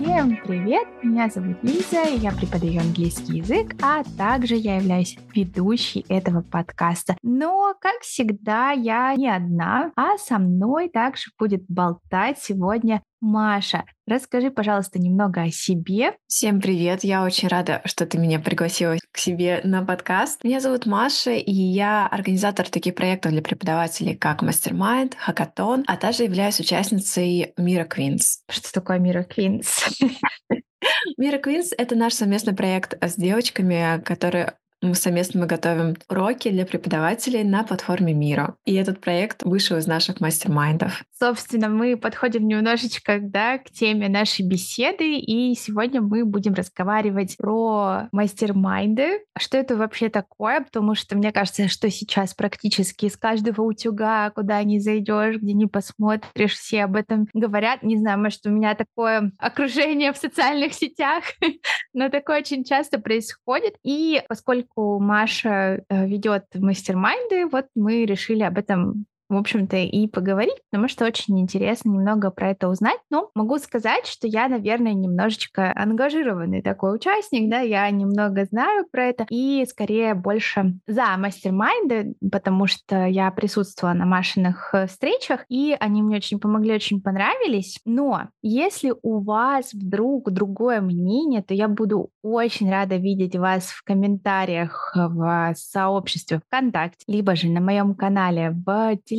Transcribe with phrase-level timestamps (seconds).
[0.00, 0.86] Всем привет!
[1.02, 7.16] Меня зовут Лиза, я преподаю английский язык, а также я являюсь ведущей этого подкаста.
[7.24, 14.48] Но, как всегда, я не одна, а со мной также будет болтать сегодня Маша, расскажи,
[14.48, 16.12] пожалуйста, немного о себе.
[16.28, 17.02] Всем привет!
[17.02, 20.44] Я очень рада, что ты меня пригласила к себе на подкаст.
[20.44, 26.24] Меня зовут Маша, и я организатор таких проектов для преподавателей, как Mastermind, Hackathon, а также
[26.24, 28.44] являюсь участницей Мира Квинс.
[28.48, 29.98] Что такое Мира Квинс?
[31.16, 36.64] Мира Квинс— это наш совместный проект с девочками, которые мы совместно мы готовим уроки для
[36.64, 38.56] преподавателей на платформе Мира.
[38.64, 41.04] И этот проект вышел из наших мастер-майндов.
[41.18, 48.08] Собственно, мы подходим немножечко да, к теме нашей беседы, и сегодня мы будем разговаривать про
[48.12, 49.24] мастер-майнды.
[49.36, 50.60] Что это вообще такое?
[50.60, 55.66] Потому что мне кажется, что сейчас практически из каждого утюга, куда не зайдешь, где не
[55.66, 57.82] посмотришь, все об этом говорят.
[57.82, 61.24] Не знаю, может, у меня такое окружение в социальных сетях,
[61.92, 63.74] но такое очень часто происходит.
[63.82, 70.06] И поскольку поскольку Маша э, ведет мастер-майнды, вот мы решили об этом в общем-то, и
[70.06, 72.98] поговорить, потому что очень интересно немного про это узнать.
[73.10, 79.06] Но могу сказать, что я, наверное, немножечко ангажированный такой участник, да, я немного знаю про
[79.06, 85.76] это и скорее больше за мастер-майнды, потому что я присутствовала на Машиных э, встречах, и
[85.78, 87.80] они мне очень помогли, очень понравились.
[87.84, 93.82] Но если у вас вдруг другое мнение, то я буду очень рада видеть вас в
[93.84, 99.17] комментариях в сообществе ВКонтакте, либо же на моем канале в Телеграме.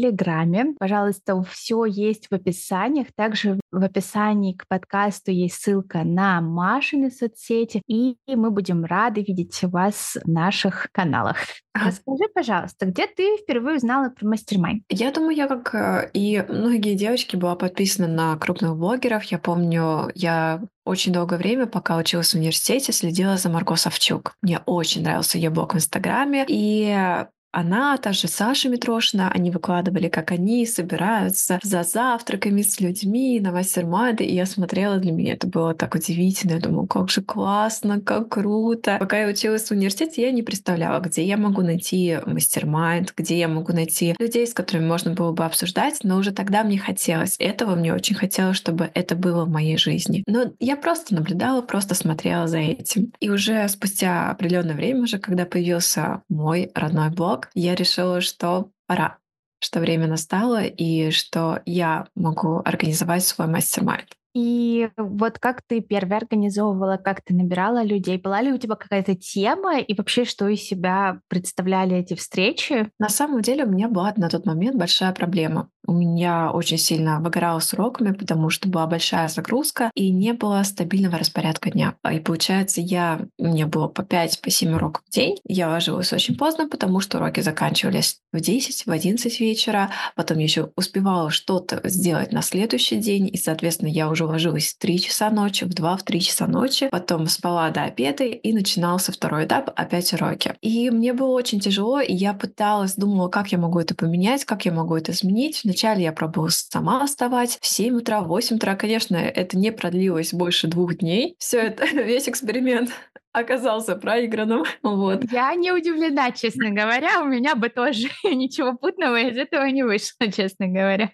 [0.80, 3.08] Пожалуйста, все есть в описаниях.
[3.16, 9.61] Также в описании к подкасту есть ссылка на Машины соцсети, и мы будем рады видеть
[9.64, 11.38] вас в наших каналах.
[11.73, 14.83] Расскажи, пожалуйста, где ты впервые узнала про мастер-майнд?
[14.89, 19.23] Я думаю, я как э, и многие девочки была подписана на крупных блогеров.
[19.25, 24.34] Я помню, я очень долгое время, пока училась в университете, следила за Марго Савчук.
[24.41, 26.46] Мне очень нравился ее блог в Инстаграме.
[26.47, 33.39] И она, та же Саша Митрошина, они выкладывали, как они собираются за завтраками с людьми
[33.39, 36.53] на мастер-майнды, и я смотрела, для меня это было так удивительно.
[36.53, 38.97] Я думала, как же классно, как круто.
[38.99, 43.47] Пока я училась в университете, я не представляла, где я могу найти мастер-майнд, где я
[43.47, 47.75] могу найти людей, с которыми можно было бы обсуждать, но уже тогда мне хотелось этого,
[47.75, 50.23] мне очень хотелось, чтобы это было в моей жизни.
[50.27, 53.11] Но я просто наблюдала, просто смотрела за этим.
[53.19, 58.72] И уже спустя определенное время, уже когда появился мой родной блог, блог, я решила, что
[58.88, 59.17] пора,
[59.59, 64.09] что время настало и что я могу организовать свой мастер-майнд.
[64.35, 68.17] И вот как ты первый организовывала, как ты набирала людей?
[68.17, 72.91] Была ли у тебя какая-то тема и вообще что из себя представляли эти встречи?
[72.99, 75.69] На самом деле у меня была на тот момент большая проблема.
[75.89, 80.61] У меня очень сильно выгорало с уроками, потому что была большая загрузка и не было
[80.61, 81.95] стабильного распорядка дня.
[82.13, 85.38] И получается, я, мне было по 5 по 7 уроков в день.
[85.45, 89.89] Я ложилась очень поздно, потому что уроки заканчивались в 10, в 11 вечера.
[90.16, 93.28] Потом я еще успевала что-то сделать на следующий день.
[93.28, 96.89] И, соответственно, я уже ложилась в 3 часа ночи, в 2, в 3 часа ночи.
[96.91, 100.53] Потом спала до обеда и начинался второй этап, опять уроки.
[100.61, 104.66] И мне было очень тяжело, и я пыталась, думала, как я могу это поменять, как
[104.66, 105.61] я могу это изменить.
[105.79, 108.75] Вначале я пробовала сама вставать в 7 утра, в 8 утра.
[108.75, 111.38] Конечно, это не продлилось больше двух дней.
[111.40, 112.90] Все это, весь эксперимент
[113.31, 114.66] оказался проигранным.
[114.84, 115.23] Вот.
[115.31, 117.22] Я не удивлена, честно говоря.
[117.22, 121.13] У меня бы тоже ничего путного из этого не вышло, честно говоря.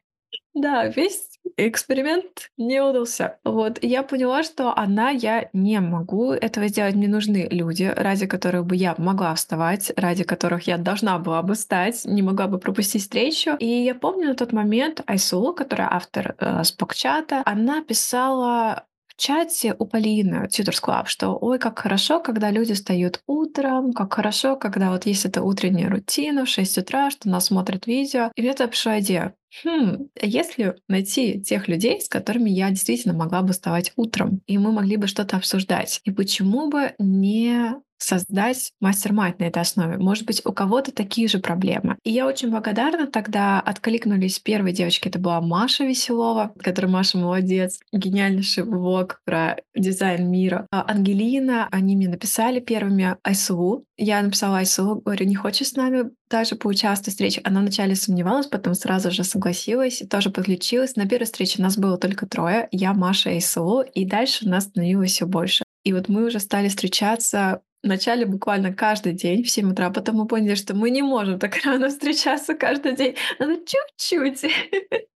[0.55, 3.37] Да, весь эксперимент не удался.
[3.43, 6.95] Вот, я поняла, что она, я не могу этого сделать.
[6.95, 11.55] Мне нужны люди, ради которых бы я могла вставать, ради которых я должна была бы
[11.55, 13.51] стать, не могла бы пропустить встречу.
[13.59, 18.85] И я помню на тот момент Айсулу, которая автор э, спокчата, она писала
[19.17, 24.55] чате у Полины Tutors Club, что ой, как хорошо, когда люди встают утром, как хорошо,
[24.55, 28.31] когда вот есть эта утренняя рутина в 6 утра, что нас смотрят видео.
[28.35, 29.35] И мне это пришла идея.
[29.63, 34.57] Хм, а если найти тех людей, с которыми я действительно могла бы вставать утром, и
[34.57, 39.97] мы могли бы что-то обсуждать, и почему бы не создать мастер-майнд на этой основе.
[39.97, 41.97] Может быть, у кого-то такие же проблемы.
[42.03, 45.07] И я очень благодарна тогда откликнулись первые девочки.
[45.07, 50.67] Это была Маша Веселова, которая Маша молодец, гениальнейший влог про дизайн мира.
[50.71, 53.85] А Ангелина, они мне написали первыми Айсулу.
[53.97, 57.41] Я написала Айсулу, говорю, не хочешь с нами даже поучаствовать в встрече?
[57.43, 60.95] Она вначале сомневалась, потом сразу же согласилась и тоже подключилась.
[60.95, 62.67] На первой встрече нас было только трое.
[62.71, 63.81] Я, Маша и Айсулу.
[63.81, 65.63] И дальше нас становилось все больше.
[65.83, 70.27] И вот мы уже стали встречаться Вначале буквально каждый день в 7 утра, потом мы
[70.27, 73.15] поняли, что мы не можем так рано встречаться каждый день.
[73.39, 74.51] Надо чуть-чуть.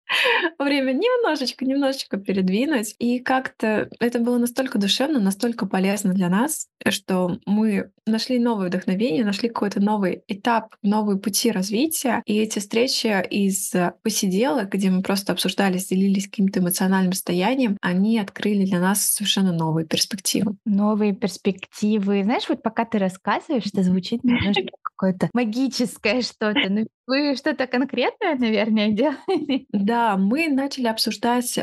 [0.57, 2.95] время немножечко, немножечко передвинуть.
[2.99, 9.23] И как-то это было настолько душевно, настолько полезно для нас, что мы нашли новое вдохновение,
[9.23, 12.23] нашли какой-то новый этап, новые пути развития.
[12.25, 13.73] И эти встречи из
[14.03, 19.85] посиделок, где мы просто обсуждали, делились каким-то эмоциональным состоянием, они открыли для нас совершенно новые
[19.85, 20.55] перспективы.
[20.65, 22.23] Новые перспективы.
[22.23, 26.69] Знаешь, вот пока ты рассказываешь, это звучит немножко какое-то магическое что-то.
[26.69, 29.65] Ну, вы что-то конкретное, наверное, делали?
[29.71, 31.59] Да, мы начали обсуждать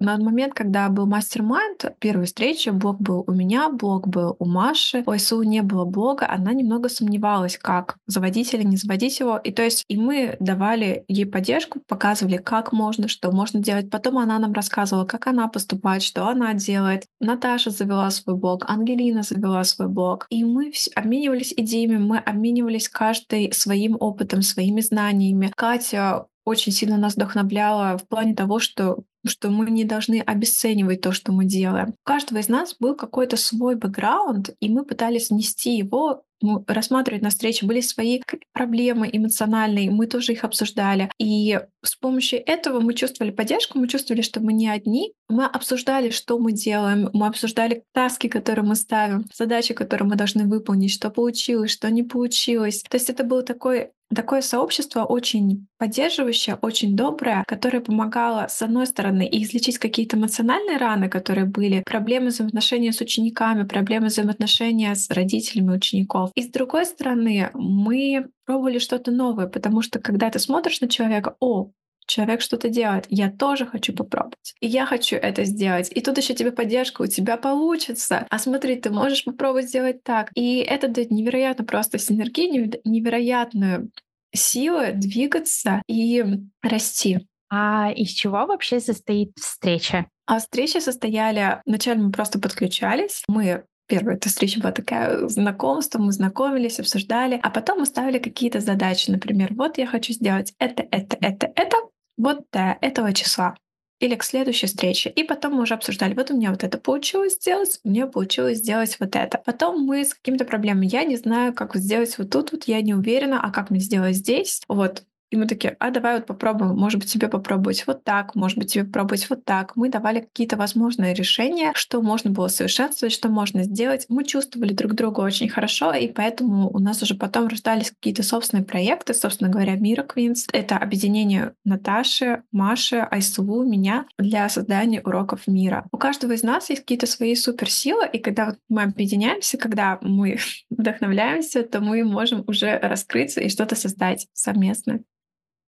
[0.00, 5.04] на момент, когда был мастер-майнд, первая встреча, блог был у меня, блог был у Маши.
[5.06, 9.38] У СУ не было блога, она немного сомневалась, как заводить или не заводить его.
[9.38, 13.90] И то есть и мы давали ей поддержку, показывали, как можно, что можно делать.
[13.90, 17.06] Потом она нам рассказывала, как она поступает, что она делает.
[17.20, 20.26] Наташа завела свой блог, Ангелина завела свой блог.
[20.30, 25.52] И мы обменивались идеями, мы обменивались каждый своим опытом, своими знаниями.
[25.56, 31.12] Катя очень сильно нас вдохновляла в плане того, что что мы не должны обесценивать то,
[31.12, 31.88] что мы делаем.
[31.90, 37.22] У каждого из нас был какой-то свой бэкграунд, и мы пытались нести его ну, рассматривать
[37.22, 38.20] на встрече, были свои
[38.52, 41.10] проблемы эмоциональные, мы тоже их обсуждали.
[41.18, 45.12] И с помощью этого мы чувствовали поддержку, мы чувствовали, что мы не одни.
[45.28, 50.44] Мы обсуждали, что мы делаем, мы обсуждали таски, которые мы ставим, задачи, которые мы должны
[50.44, 52.84] выполнить, что получилось, что не получилось.
[52.88, 58.86] То есть это был такой Такое сообщество очень поддерживающее, очень доброе, которое помогало, с одной
[58.86, 65.10] стороны, и излечить какие-то эмоциональные раны, которые были, проблемы взаимоотношения с учениками, проблемы взаимоотношения с
[65.10, 66.30] родителями учеников.
[66.34, 71.36] И с другой стороны, мы пробовали что-то новое, потому что когда ты смотришь на человека,
[71.38, 71.70] о,
[72.08, 74.54] человек что-то делает, я тоже хочу попробовать.
[74.60, 75.90] И я хочу это сделать.
[75.94, 78.26] И тут еще тебе поддержка, у тебя получится.
[78.30, 80.30] А смотри, ты можешь попробовать сделать так.
[80.34, 83.90] И это дает невероятно просто синергию, невероятную
[84.34, 86.24] силу двигаться и
[86.62, 87.26] расти.
[87.50, 90.06] А из чего вообще состоит встреча?
[90.26, 91.62] А встречи состояли...
[91.64, 93.22] Вначале мы просто подключались.
[93.28, 98.60] Мы Первая эта встреча была такая знакомство, мы знакомились, обсуждали, а потом мы ставили какие-то
[98.60, 99.10] задачи.
[99.10, 101.76] Например, вот я хочу сделать это, это, это, это,
[102.18, 103.56] вот до этого числа
[104.00, 105.10] или к следующей встрече.
[105.10, 108.96] И потом мы уже обсуждали, вот у меня вот это получилось сделать, мне получилось сделать
[109.00, 109.38] вот это.
[109.38, 112.94] Потом мы с какими-то проблемами, я не знаю, как сделать вот тут, вот я не
[112.94, 114.62] уверена, а как мне сделать здесь.
[114.68, 118.56] Вот и мы такие, а давай вот попробуем, может быть, тебе попробовать вот так, может
[118.56, 119.76] быть, тебе попробовать вот так.
[119.76, 124.06] Мы давали какие-то возможные решения, что можно было совершенствовать, что можно сделать.
[124.08, 128.64] Мы чувствовали друг друга очень хорошо, и поэтому у нас уже потом рождались какие-то собственные
[128.64, 130.46] проекты, собственно говоря, Мира Квинс.
[130.52, 135.86] Это объединение Наташи, Маши, Айсулу, меня для создания уроков мира.
[135.92, 140.38] У каждого из нас есть какие-то свои суперсилы, и когда вот мы объединяемся, когда мы
[140.70, 145.00] вдохновляемся, то мы можем уже раскрыться и что-то создать совместно.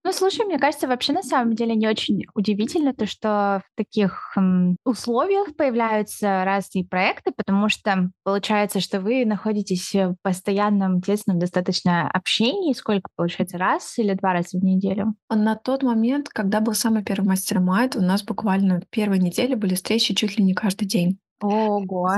[0.07, 4.31] Ну, слушай, мне кажется, вообще на самом деле не очень удивительно то, что в таких
[4.37, 12.09] м, условиях появляются разные проекты, потому что получается, что вы находитесь в постоянном, тесном достаточно
[12.09, 12.71] общении.
[12.71, 15.15] Сколько, получается, раз или два раза в неделю?
[15.29, 20.15] На тот момент, когда был самый первый мастер-майнд, у нас буквально первой неделе были встречи
[20.15, 21.19] чуть ли не каждый день.
[21.41, 22.09] Ого!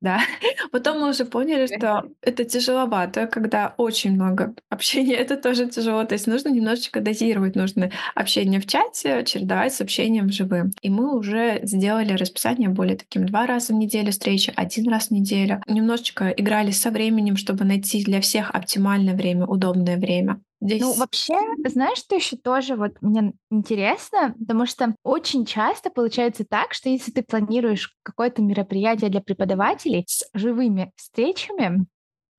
[0.00, 0.20] Да.
[0.72, 5.14] Потом мы уже поняли, что это тяжеловато, когда очень много общения.
[5.14, 6.04] Это тоже тяжело.
[6.04, 7.56] То есть нужно немножечко дозировать.
[7.56, 10.70] Нужно общение в чате чередовать с общением живым.
[10.82, 15.10] И мы уже сделали расписание более таким два раза в неделю встречи, один раз в
[15.10, 15.62] неделю.
[15.66, 20.40] Немножечко играли со временем, чтобы найти для всех оптимальное время, удобное время.
[20.60, 20.80] Ну, Здесь...
[20.82, 26.74] Ну, вообще, знаешь, что еще тоже вот мне интересно, потому что очень часто получается так,
[26.74, 31.86] что если ты планируешь какое-то мероприятие для преподавателей с живыми встречами,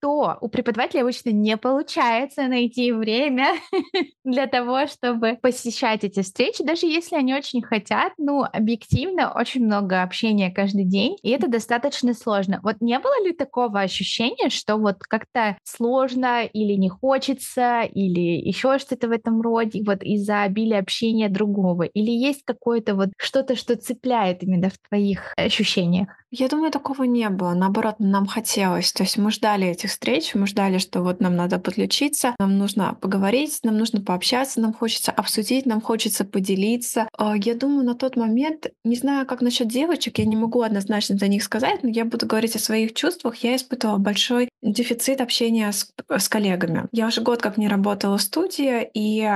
[0.01, 3.55] то у преподавателя обычно не получается найти время
[4.23, 8.13] для того, чтобы посещать эти встречи, даже если они очень хотят.
[8.17, 12.59] Ну, объективно, очень много общения каждый день, и это достаточно сложно.
[12.63, 18.77] Вот не было ли такого ощущения, что вот как-то сложно или не хочется, или еще
[18.79, 21.83] что-то в этом роде, вот из-за обилия общения другого?
[21.83, 26.09] Или есть какое-то вот что-то, что цепляет именно в твоих ощущениях?
[26.31, 27.53] Я думаю, такого не было.
[27.53, 28.91] Наоборот, нам хотелось.
[28.91, 32.95] То есть мы ждали этих встреч, мы ждали, что вот нам надо подключиться, нам нужно
[33.01, 37.07] поговорить, нам нужно пообщаться, нам хочется обсудить, нам хочется поделиться.
[37.17, 41.17] А, я думаю, на тот момент, не знаю, как насчет девочек, я не могу однозначно
[41.17, 43.37] за них сказать, но я буду говорить о своих чувствах.
[43.37, 46.87] Я испытывала большой дефицит общения с, с коллегами.
[46.91, 49.27] Я уже год как не работала в студии, и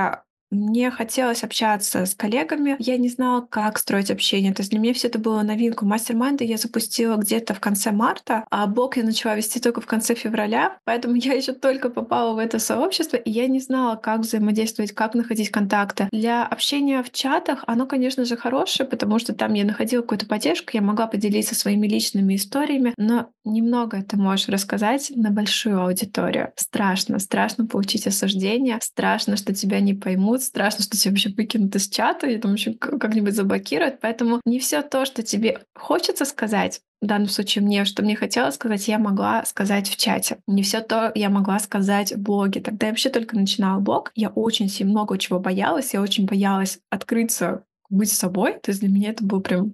[0.50, 2.76] мне хотелось общаться с коллегами.
[2.78, 4.54] Я не знала, как строить общение.
[4.54, 5.84] То есть для меня все это было новинку.
[5.84, 10.14] Мастер-майнды я запустила где-то в конце марта, а блог я начала вести только в конце
[10.14, 10.78] февраля.
[10.84, 15.14] Поэтому я еще только попала в это сообщество, и я не знала, как взаимодействовать, как
[15.14, 16.08] находить контакты.
[16.12, 20.70] Для общения в чатах оно, конечно же, хорошее, потому что там я находила какую-то поддержку,
[20.72, 26.52] я могла поделиться своими личными историями, но немного ты можешь рассказать на большую аудиторию.
[26.56, 31.88] Страшно, страшно получить осуждение, страшно, что тебя не поймут, страшно, что тебя вообще выкинут из
[31.88, 34.00] чата и там еще как-нибудь заблокируют.
[34.00, 38.54] Поэтому не все то, что тебе хочется сказать, в данном случае мне, что мне хотелось
[38.54, 40.38] сказать, я могла сказать в чате.
[40.46, 42.62] Не все то я могла сказать в блоге.
[42.62, 44.10] Тогда я вообще только начинала блог.
[44.14, 45.92] Я очень много чего боялась.
[45.92, 48.54] Я очень боялась открыться быть собой.
[48.62, 49.72] То есть для меня это был прям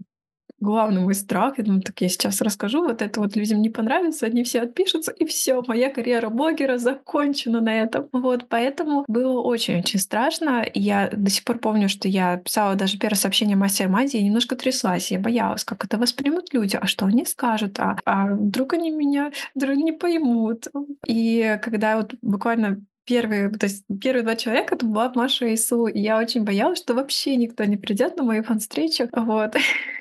[0.60, 1.58] главный мой страх.
[1.58, 5.12] Я думаю, так я сейчас расскажу, вот это вот людям не понравится, они все отпишутся,
[5.12, 8.08] и все, моя карьера блогера закончена на этом.
[8.12, 10.64] Вот, поэтому было очень-очень страшно.
[10.74, 14.56] Я до сих пор помню, что я писала даже первое сообщение мастер Мади, и немножко
[14.56, 15.10] тряслась.
[15.10, 19.32] Я боялась, как это воспримут люди, а что они скажут, а, а вдруг они меня
[19.54, 20.68] вдруг не поймут.
[21.06, 25.86] И когда вот буквально первые, то есть первые два человека это была Маша и Ису,
[25.86, 29.08] и я очень боялась, что вообще никто не придет на мою фан-встречу.
[29.12, 29.56] Вот.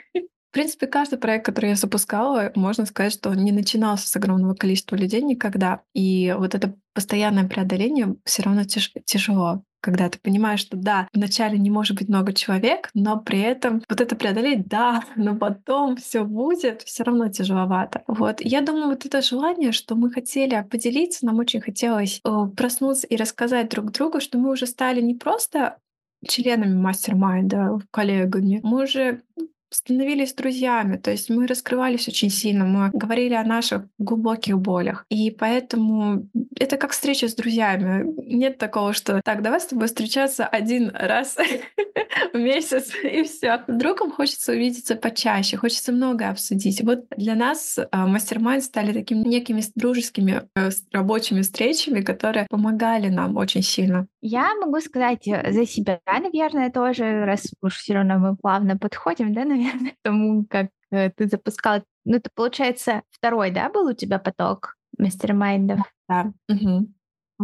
[0.49, 4.55] В принципе, каждый проект, который я запускала, можно сказать, что он не начинался с огромного
[4.55, 5.81] количества людей никогда.
[5.93, 11.57] И вот это постоянное преодоление все равно тяж тяжело когда ты понимаешь, что да, вначале
[11.57, 16.23] не может быть много человек, но при этом вот это преодолеть, да, но потом все
[16.23, 18.03] будет, все равно тяжеловато.
[18.07, 18.41] Вот.
[18.41, 23.15] Я думаю, вот это желание, что мы хотели поделиться, нам очень хотелось э, проснуться и
[23.15, 25.77] рассказать друг другу, что мы уже стали не просто
[26.27, 29.21] членами мастер-майнда, коллегами, мы уже
[29.69, 35.05] становились друзьями, то есть мы раскрывались очень сильно, мы говорили о наших глубоких болях.
[35.09, 36.27] И поэтому
[36.59, 38.13] это как встреча с друзьями.
[38.25, 41.37] Нет такого, что так, давай с тобой встречаться один раз
[42.33, 43.63] в месяц и все.
[43.67, 46.81] Другом хочется увидеться почаще, хочется многое обсудить.
[46.81, 53.37] Вот для нас а, мастер-майнд стали такими некими дружескими э, рабочими встречами, которые помогали нам
[53.37, 54.07] очень сильно.
[54.21, 59.33] Я могу сказать э, за себя, наверное, тоже, раз уж все равно мы плавно подходим,
[59.33, 61.83] да, наверное, к тому, как э, ты запускал.
[62.05, 65.79] Ну, это, получается, второй, да, был у тебя поток мастер-майндов?
[66.09, 66.33] Да.
[66.49, 66.91] Угу.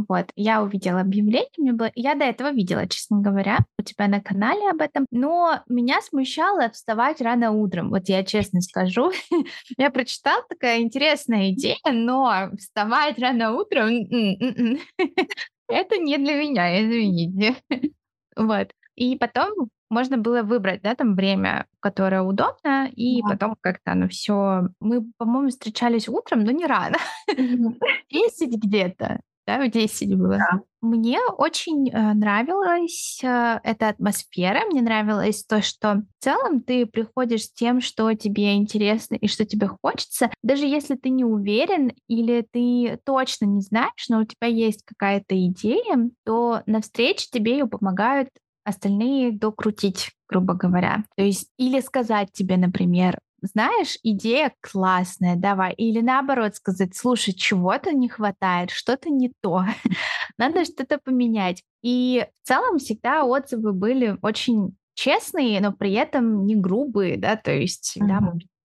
[0.09, 1.89] Вот, я увидела объявление, мне было...
[1.95, 6.69] я до этого видела, честно говоря, у тебя на канале об этом, но меня смущало
[6.69, 9.11] вставать рано утром, вот я честно скажу.
[9.77, 13.87] я прочитала такая интересная идея, но вставать рано утром
[15.69, 17.55] это не для меня, извините.
[18.35, 18.71] вот.
[18.95, 23.29] И потом можно было выбрать, да, там время, которое удобно, и да.
[23.29, 24.69] потом как-то оно все.
[24.79, 26.97] Мы, по-моему, встречались утром, но не рано.
[27.27, 27.69] 10
[28.63, 30.37] где-то да, в 10 было.
[30.37, 30.61] Да.
[30.81, 37.45] Мне очень э, нравилась э, эта атмосфера, мне нравилось то, что в целом ты приходишь
[37.45, 42.45] с тем, что тебе интересно и что тебе хочется, даже если ты не уверен или
[42.51, 47.67] ты точно не знаешь, но у тебя есть какая-то идея, то на встрече тебе ее
[47.67, 48.29] помогают
[48.65, 51.03] остальные докрутить грубо говоря.
[51.15, 55.73] То есть или сказать тебе, например, знаешь, идея классная, давай.
[55.73, 59.65] Или наоборот сказать, слушай, чего-то не хватает, что-то не то,
[60.37, 61.63] надо что-то поменять.
[61.83, 67.51] И в целом всегда отзывы были очень честные, но при этом не грубые, да, то
[67.51, 68.19] есть всегда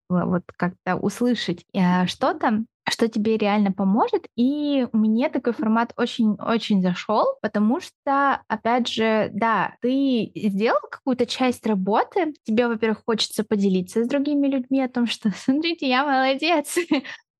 [0.09, 0.25] uh-huh.
[0.27, 4.27] вот как-то услышать э, что-то, что тебе реально поможет.
[4.37, 11.67] И мне такой формат очень-очень зашел, потому что, опять же, да, ты сделал какую-то часть
[11.67, 16.77] работы, тебе, во-первых, хочется поделиться с другими людьми о том, что, смотрите, я молодец,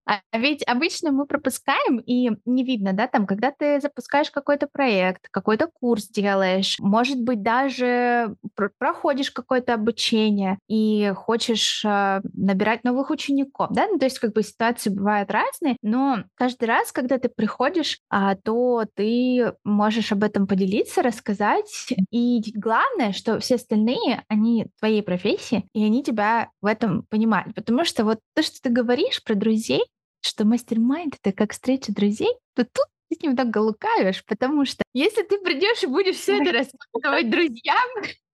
[0.07, 5.29] а ведь обычно мы пропускаем, и не видно, да, там, когда ты запускаешь какой-то проект,
[5.31, 8.35] какой-то курс делаешь, может быть, даже
[8.79, 14.43] проходишь какое-то обучение и хочешь э, набирать новых учеников, да, ну, то есть как бы
[14.43, 20.47] ситуации бывают разные, но каждый раз, когда ты приходишь, а, то ты можешь об этом
[20.47, 27.05] поделиться, рассказать, и главное, что все остальные, они твоей профессии, и они тебя в этом
[27.11, 29.83] понимают, потому что вот то, что ты говоришь про друзей,
[30.21, 34.83] что мастер-майнд— это как встреча друзей, то тут ты с ним так лукавишь, потому что
[34.95, 37.89] если ты придешь и будешь все это рассказывать друзьям,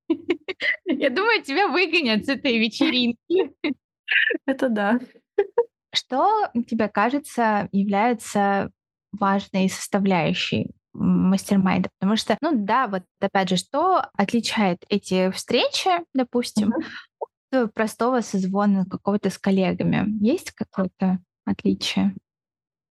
[0.87, 3.53] я думаю, тебя выгонят с этой вечеринки.
[4.47, 5.01] Это да.
[5.95, 8.71] Что тебе кажется является
[9.13, 11.91] важной составляющей мастер-майнда?
[11.99, 16.73] Потому что, ну да, вот опять же, что отличает эти встречи, допустим,
[17.51, 20.07] от простого созвона какого-то с коллегами?
[20.25, 21.19] Есть какой-то
[21.53, 22.15] отличие?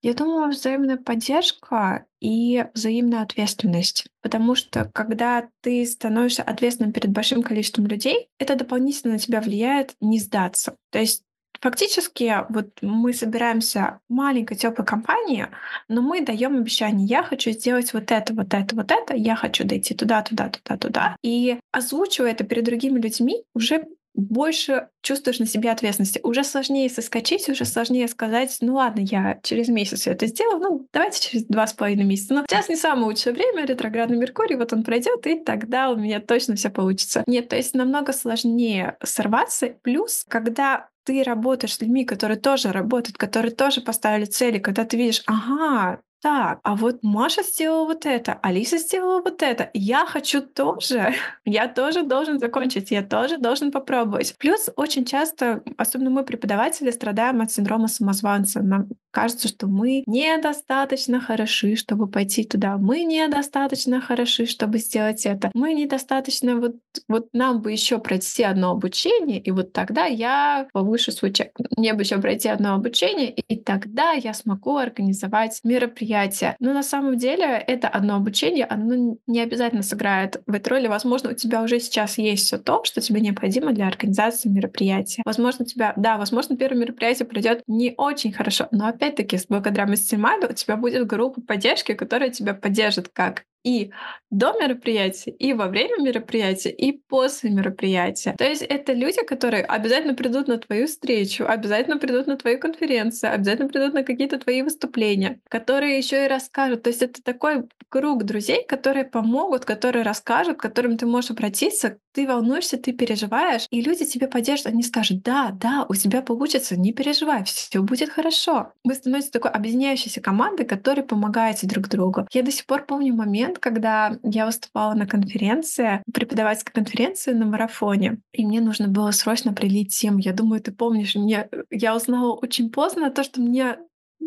[0.03, 4.07] Я думаю, взаимная поддержка и взаимная ответственность.
[4.23, 9.95] Потому что когда ты становишься ответственным перед большим количеством людей, это дополнительно на тебя влияет
[10.01, 10.77] не сдаться.
[10.91, 11.23] То есть
[11.61, 15.49] Фактически, вот мы собираемся в маленькой теплой компании,
[15.89, 19.65] но мы даем обещание: я хочу сделать вот это, вот это, вот это, я хочу
[19.65, 21.17] дойти туда, туда, туда, туда.
[21.23, 23.85] И озвучивая это перед другими людьми, уже
[24.21, 26.21] больше чувствуешь на себе ответственности.
[26.23, 31.21] Уже сложнее соскочить, уже сложнее сказать, ну ладно, я через месяц это сделаю, ну давайте
[31.21, 32.35] через два с половиной месяца.
[32.35, 36.21] Но сейчас не самое лучшее время, ретроградный Меркурий, вот он пройдет, и тогда у меня
[36.21, 37.25] точно все получится.
[37.27, 39.75] Нет, то есть намного сложнее сорваться.
[39.83, 44.97] Плюс, когда ты работаешь с людьми, которые тоже работают, которые тоже поставили цели, когда ты
[44.97, 49.71] видишь, ага, так, а вот Маша сделала вот это, Алиса сделала вот это.
[49.73, 51.15] Я хочу тоже.
[51.45, 54.37] Я тоже должен закончить, я тоже должен попробовать.
[54.39, 58.61] Плюс очень часто, особенно мы, преподаватели, страдаем от синдрома самозванца.
[58.63, 62.77] Нам кажется, что мы недостаточно хороши, чтобы пойти туда.
[62.77, 65.51] Мы недостаточно хороши, чтобы сделать это.
[65.55, 66.77] Мы недостаточно вот,
[67.09, 71.53] вот нам бы еще пройти одно обучение, и вот тогда я повышу свой чек.
[71.77, 76.57] Мне бы еще пройти одно обучение, и тогда я смогу организовать мероприятие.
[76.61, 80.89] Но на самом деле это одно обучение, оно не обязательно сыграет в этой роли.
[80.89, 85.23] Возможно, у тебя уже сейчас есть все то, что тебе необходимо для организации мероприятия.
[85.25, 90.49] Возможно, у тебя, да, возможно, первое мероприятие пройдет не очень хорошо, но опять-таки, благодаря Мастимайду
[90.49, 93.91] у тебя будет группа поддержки, которая тебя поддержит как и
[94.31, 98.35] до мероприятия, и во время мероприятия, и после мероприятия.
[98.39, 103.35] То есть это люди, которые обязательно придут на твою встречу, обязательно придут на твою конференцию,
[103.35, 106.83] обязательно придут на какие-то твои выступления, которые еще и расскажут.
[106.85, 111.99] То есть это такой круг друзей, которые помогут, которые расскажут, к которым ты можешь обратиться.
[112.13, 114.69] Ты волнуешься, ты переживаешь, и люди тебе поддержат.
[114.69, 118.73] Они скажут, да, да, у тебя получится, не переживай, все будет хорошо.
[118.85, 122.27] Вы становитесь такой объединяющейся командой, которой помогаете друг другу.
[122.33, 127.47] Я до сих пор помню момент, момент, когда я выступала на конференции, преподавательской конференции на
[127.47, 130.19] марафоне, и мне нужно было срочно определить тему.
[130.19, 133.77] Я думаю, ты помнишь, мне, я узнала очень поздно то, что мне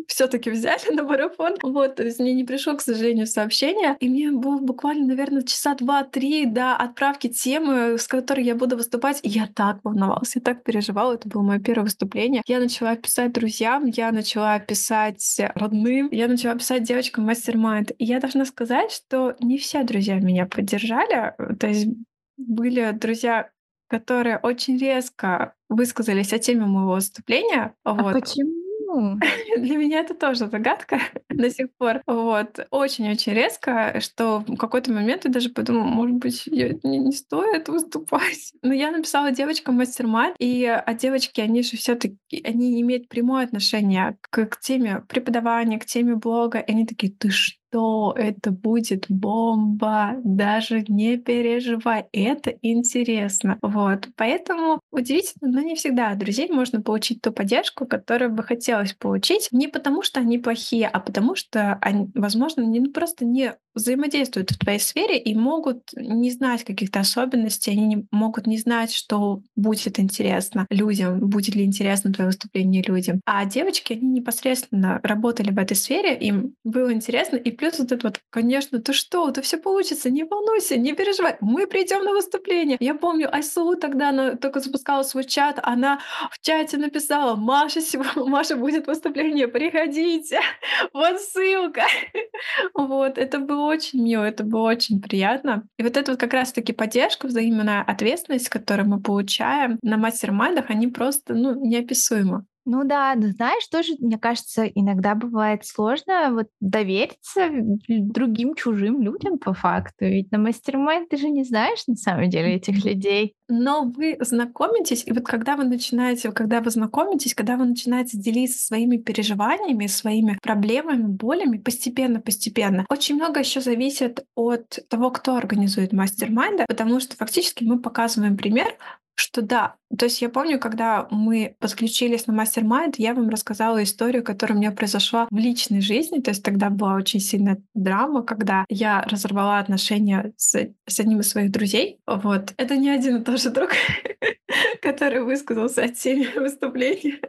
[0.08, 1.54] все-таки взяли на марафон.
[1.62, 3.96] Вот, то есть мне не пришло, к сожалению, сообщение.
[4.00, 9.20] И мне было буквально, наверное, часа два-три до отправки темы, с которой я буду выступать.
[9.22, 11.14] И я так волновалась, я так переживала.
[11.14, 12.42] Это было мое первое выступление.
[12.46, 17.92] Я начала писать друзьям, я начала писать родным, я начала писать девочкам мастер-майнд.
[17.98, 21.34] И я должна сказать, что не все друзья меня поддержали.
[21.58, 21.88] То есть
[22.36, 23.50] были друзья,
[23.88, 27.74] которые очень резко высказались о теме моего выступления.
[27.84, 28.12] А вот.
[28.12, 28.63] почему?
[29.56, 32.02] Для меня это тоже загадка до сих пор.
[32.06, 32.66] Вот.
[32.70, 37.68] Очень-очень резко, что в какой-то момент я даже подумала, может быть, я, не, не стоит
[37.68, 38.52] выступать.
[38.62, 40.04] Но я написала девочкам мастер
[40.38, 45.78] и а девочки, они же все таки они имеют прямое отношение к, к теме преподавания,
[45.78, 46.58] к теме блога.
[46.58, 47.63] И они такие, ты что?
[47.74, 53.58] Что это будет бомба, даже не переживай, это интересно.
[53.62, 58.92] Вот, поэтому удивительно, но не всегда от друзей можно получить ту поддержку, которую бы хотелось
[58.92, 63.54] получить, не потому что они плохие, а потому что они, возможно, не, ну, просто не
[63.74, 68.92] взаимодействуют в твоей сфере и могут не знать каких-то особенностей, они не, могут не знать,
[68.92, 73.20] что будет интересно людям, будет ли интересно твое выступление людям.
[73.26, 78.08] А девочки, они непосредственно работали в этой сфере, им было интересно, и плюс вот это
[78.08, 82.76] вот, конечно, ты что, это все получится, не волнуйся, не переживай, мы придем на выступление.
[82.80, 86.00] Я помню, Айсу тогда она только запускала свой чат, она
[86.30, 90.40] в чате написала, Маша, сегодня, Маша будет выступление, приходите,
[90.92, 91.82] вот ссылка.
[92.74, 95.66] Вот, это было очень мило, это было очень приятно.
[95.78, 100.88] И вот это вот как раз-таки поддержка, взаимная ответственность, которую мы получаем на мастер-майндах, они
[100.88, 102.44] просто, ну, неописуемы.
[102.66, 107.50] Ну да, но знаешь, тоже, мне кажется, иногда бывает сложно вот довериться
[107.88, 110.06] другим чужим людям по факту.
[110.06, 110.74] Ведь на мастер
[111.10, 113.34] ты же не знаешь на самом деле этих людей.
[113.48, 118.62] Но вы знакомитесь, и вот когда вы начинаете, когда вы знакомитесь, когда вы начинаете делиться
[118.62, 126.64] своими переживаниями, своими проблемами, болями, постепенно-постепенно, очень много еще зависит от того, кто организует мастер-майнды,
[126.66, 128.74] потому что фактически мы показываем пример,
[129.14, 129.76] что да.
[129.96, 134.60] То есть я помню, когда мы подключились на мастер-майнд, я вам рассказала историю, которая у
[134.60, 136.20] меня произошла в личной жизни.
[136.20, 141.28] То есть тогда была очень сильная драма, когда я разорвала отношения с, с одним из
[141.28, 142.00] своих друзей.
[142.06, 142.54] Вот.
[142.56, 143.70] Это не один и тот же друг,
[144.82, 147.20] который высказался о теме выступления.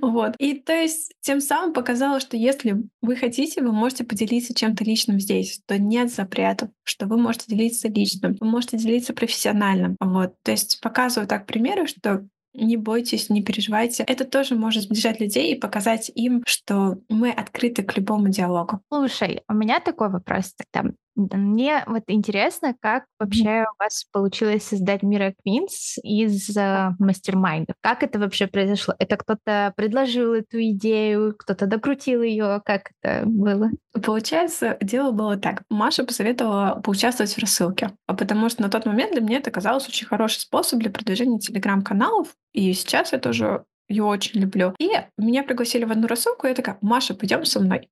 [0.00, 0.34] Вот.
[0.38, 5.20] И то есть тем самым показала, что если вы хотите, вы можете поделиться чем-то личным
[5.20, 9.96] здесь, то нет запретов, что вы можете делиться личным, вы можете делиться профессиональным.
[10.00, 10.34] Вот.
[10.42, 14.02] То есть показываю так примеры, что не бойтесь, не переживайте.
[14.04, 18.80] Это тоже может сближать людей и показать им, что мы открыты к любому диалогу.
[18.92, 20.90] Слушай, у меня такой вопрос тогда.
[21.18, 27.74] Мне вот интересно, как вообще у вас получилось создать Мира Квинс из э, мастер-майндов.
[27.80, 28.94] Как это вообще произошло?
[29.00, 32.62] Это кто-то предложил эту идею, кто-то докрутил ее?
[32.64, 33.70] Как это было?
[34.04, 35.62] Получается, дело было так.
[35.68, 39.88] Маша посоветовала поучаствовать в рассылке, а потому что на тот момент для меня это казалось
[39.88, 44.74] очень хороший способ для продвижения телеграм-каналов, и сейчас я тоже ее очень люблю.
[44.78, 47.88] И меня пригласили в одну рассылку, и я такая, Маша, пойдем со мной.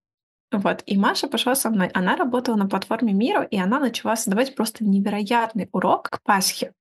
[0.53, 0.83] Вот.
[0.87, 1.89] И Маша пошла со мной.
[1.89, 6.73] Она работала на платформе Мира, и она начала создавать просто невероятный урок к Пасхе.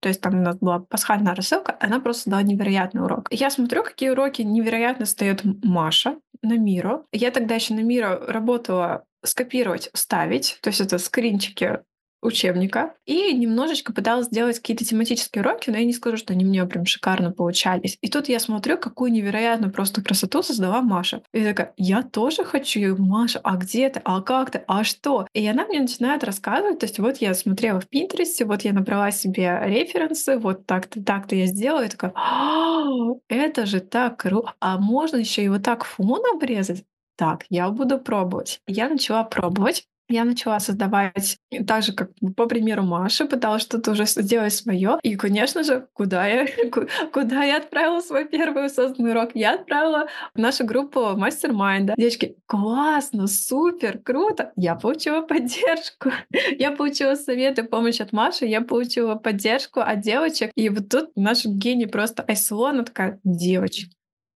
[0.00, 3.28] То есть там у нас была пасхальная рассылка, она просто дала невероятный урок.
[3.30, 7.06] Я смотрю, какие уроки невероятно стоит Маша на Миру.
[7.10, 10.58] Я тогда еще на Миру работала скопировать, вставить.
[10.60, 11.78] То есть это скринчики
[12.24, 16.64] учебника и немножечко пыталась сделать какие-то тематические уроки, но я не скажу, что они мне
[16.66, 17.96] прям шикарно получались.
[18.00, 21.22] И тут я смотрю, какую невероятную просто красоту создала Маша.
[21.32, 25.26] И я такая, я тоже хочу, Маша, а где ты, а как ты, а что?
[25.34, 29.10] И она мне начинает рассказывать, то есть вот я смотрела в Пинтересте, вот я набрала
[29.10, 32.84] себе референсы, вот так-то, так-то я сделала, и такая, «А,
[33.28, 36.84] это же так круто, а можно еще и вот так фон обрезать?
[37.16, 38.60] Так, я буду пробовать.
[38.66, 39.86] Я начала пробовать.
[40.08, 44.98] Я начала создавать так же, как по примеру Маши, пыталась что-то уже сделать свое.
[45.02, 46.46] И, конечно же, куда я,
[47.12, 49.30] куда я отправила свой первый созданный урок?
[49.34, 51.94] Я отправила в нашу группу мастер-майнда.
[51.96, 54.52] Девочки, классно, супер, круто.
[54.56, 56.10] Я получила поддержку.
[56.58, 60.50] Я получила советы, помощь от Маши, я получила поддержку от девочек.
[60.54, 63.90] И вот тут наш гений просто Айслона такая, девочки,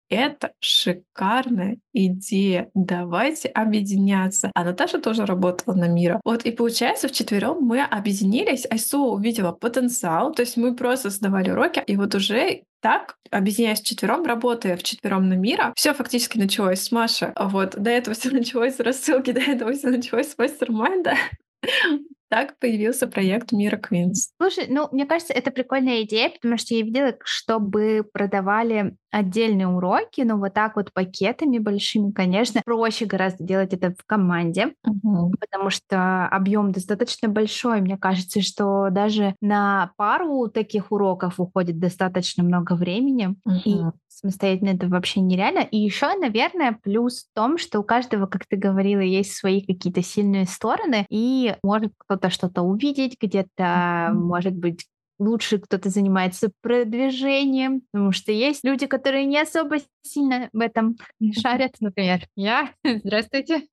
[0.09, 2.69] это шикарная идея.
[2.73, 4.51] Давайте объединяться.
[4.53, 6.19] А Наташа тоже работала на Мира.
[6.25, 8.65] Вот и получается, в четвером мы объединились.
[8.69, 10.33] Айсу увидела потенциал.
[10.33, 11.83] То есть мы просто создавали уроки.
[11.85, 16.91] И вот уже так, объединяясь четвером, работая в четвером на мира, все фактически началось с
[16.91, 17.33] Маши.
[17.37, 21.15] Вот до этого все началось с рассылки, до этого все началось с мастер-майнда.
[22.29, 24.33] Так появился проект Мира Квинс.
[24.39, 30.21] Слушай, ну, мне кажется, это прикольная идея, потому что я видела, чтобы продавали отдельные уроки,
[30.21, 35.33] но вот так вот пакетами большими, конечно, проще гораздо делать это в команде, угу.
[35.39, 37.81] потому что объем достаточно большой.
[37.81, 43.55] Мне кажется, что даже на пару таких уроков уходит достаточно много времени, угу.
[43.65, 45.59] и самостоятельно это вообще нереально.
[45.59, 50.03] И еще, наверное, плюс в том, что у каждого, как ты говорила, есть свои какие-то
[50.03, 54.13] сильные стороны, и может кто-то что-то увидеть, где-то, mm-hmm.
[54.13, 54.85] может быть,
[55.19, 60.97] лучше кто-то занимается продвижением, потому что есть люди, которые не особо сильно в этом
[61.39, 62.73] шарят, например, я.
[62.83, 63.63] Здравствуйте.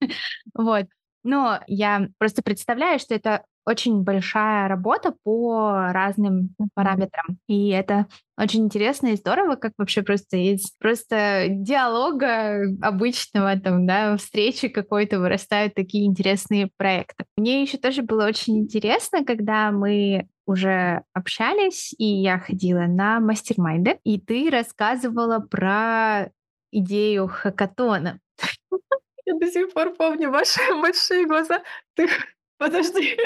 [0.54, 0.86] Вот.
[1.22, 7.38] Но я просто представляю, что это очень большая работа по разным параметрам.
[7.48, 8.06] И это
[8.38, 15.18] очень интересно и здорово, как вообще просто из просто диалога обычного, там, да, встречи какой-то
[15.18, 17.24] вырастают такие интересные проекты.
[17.36, 23.98] Мне еще тоже было очень интересно, когда мы уже общались, и я ходила на мастер-майнды,
[24.04, 26.30] и ты рассказывала про
[26.72, 28.20] идею хакатона.
[29.26, 31.62] Я до сих пор помню ваши большие глаза.
[31.94, 32.08] Ты
[32.58, 33.16] Подожди,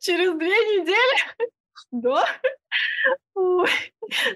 [0.00, 1.48] через две недели?
[1.90, 2.24] Да?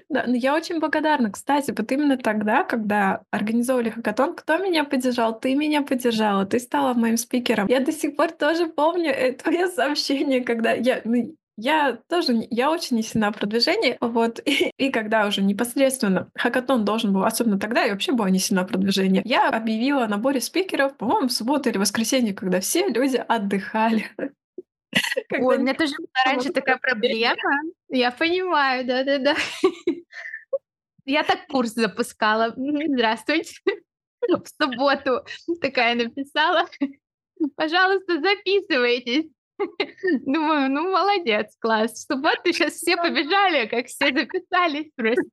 [0.09, 5.39] Да, но я очень благодарна, кстати, вот именно тогда, когда организовывали хакатон, кто меня поддержал?
[5.39, 7.67] Ты меня поддержала, ты стала моим спикером.
[7.67, 12.97] Я до сих пор тоже помню твое сообщение, когда я, ну, я тоже, я очень
[12.97, 17.83] не сильна в продвижении, вот, и, и когда уже непосредственно хакатон должен был, особенно тогда,
[17.83, 21.69] я вообще была не сильна в продвижении, я объявила о наборе спикеров, по-моему, в субботу
[21.69, 24.05] или воскресенье, когда все люди отдыхали.
[25.31, 27.35] Ой, у меня тоже была раньше такая проблема.
[27.89, 29.35] Я понимаю, да-да-да.
[31.05, 32.53] Я так курс запускала.
[32.55, 33.53] Здравствуйте.
[34.21, 35.25] В субботу
[35.61, 36.67] такая написала.
[37.55, 39.29] Пожалуйста, записывайтесь.
[40.25, 41.93] Думаю, ну молодец, класс.
[41.93, 45.23] В субботу сейчас все побежали, как все записались просто.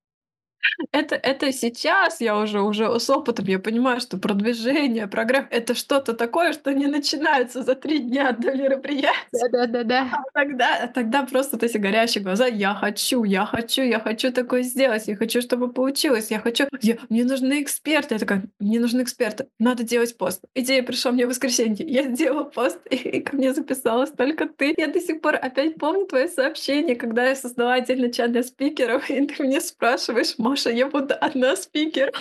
[0.93, 6.15] Это, это сейчас я уже, уже с опытом, я понимаю, что продвижение, прогресс— это что-то
[6.15, 9.49] такое, что не начинается за три дня до мероприятия.
[9.53, 10.09] Да-да-да.
[10.13, 14.63] А тогда, а тогда просто эти горящие глаза «я хочу, я хочу, я хочу такое
[14.63, 18.15] сделать, я хочу, чтобы получилось, я хочу, я, мне нужны эксперты».
[18.15, 20.43] Я такая «мне нужны эксперты, надо делать пост».
[20.55, 24.75] Идея пришла мне в воскресенье, я сделала пост, и, и ко мне записалась только ты.
[24.77, 29.11] Я до сих пор опять помню твое сообщение, когда я создала отдельный чат для спикеров,
[29.11, 32.13] и ты мне спрашиваешь Маша, я буду одна спикер.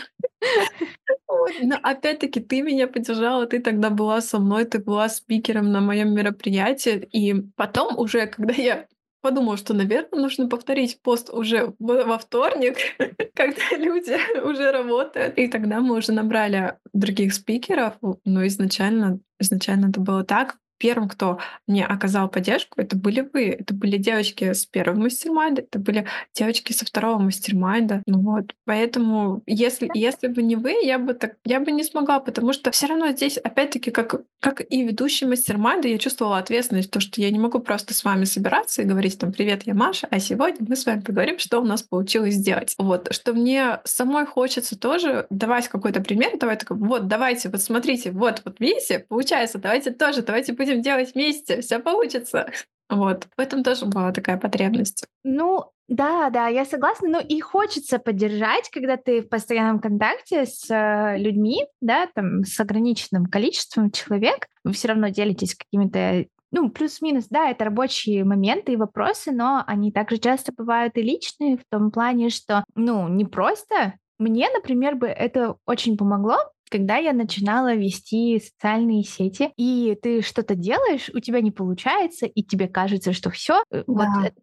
[1.61, 6.15] Но опять-таки ты меня поддержала, ты тогда была со мной, ты была спикером на моем
[6.15, 7.07] мероприятии.
[7.11, 8.87] И потом уже, когда я
[9.21, 12.77] подумала, что, наверное, нужно повторить пост уже во вторник,
[13.35, 15.37] когда люди уже работают.
[15.37, 17.93] И тогда мы уже набрали других спикеров.
[18.25, 23.51] Но изначально, изначально это было так первым, кто мне оказал поддержку, это были вы.
[23.51, 28.03] Это были девочки с первого мастер-майнда, это были девочки со второго мастер-майнда.
[28.05, 28.53] Ну вот.
[28.65, 32.69] Поэтому, если, если бы не вы, я бы так, я бы не смогла, потому что
[32.71, 37.31] все равно здесь, опять-таки, как, как и ведущий мастер-майнда, я чувствовала ответственность, то, что я
[37.31, 40.75] не могу просто с вами собираться и говорить там «Привет, я Маша, а сегодня мы
[40.75, 42.75] с вами поговорим, что у нас получилось сделать».
[42.77, 43.07] Вот.
[43.13, 48.41] Что мне самой хочется тоже давать какой-то пример, давай такой, вот, давайте, вот смотрите, вот,
[48.43, 52.51] вот видите, получается, давайте тоже, давайте будем будем делать вместе, все получится.
[52.89, 53.27] Вот.
[53.37, 55.05] В этом тоже была такая потребность.
[55.23, 57.09] Ну, да, да, я согласна.
[57.09, 62.59] Ну и хочется поддержать, когда ты в постоянном контакте с э, людьми, да, там, с
[62.59, 68.77] ограниченным количеством человек, вы все равно делитесь какими-то ну, плюс-минус, да, это рабочие моменты и
[68.77, 73.95] вопросы, но они также часто бывают и личные в том плане, что, ну, не просто.
[74.19, 76.37] Мне, например, бы это очень помогло,
[76.73, 82.41] когда я начинала вести социальные сети, и ты что-то делаешь, у тебя не получается, и
[82.41, 84.11] тебе кажется, что все, э, да.
[84.23, 84.33] вот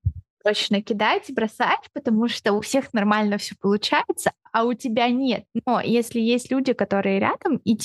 [0.45, 5.45] точно кидать, бросать, потому что у всех нормально все получается, а у тебя нет.
[5.67, 7.77] Но если есть люди, которые рядом, и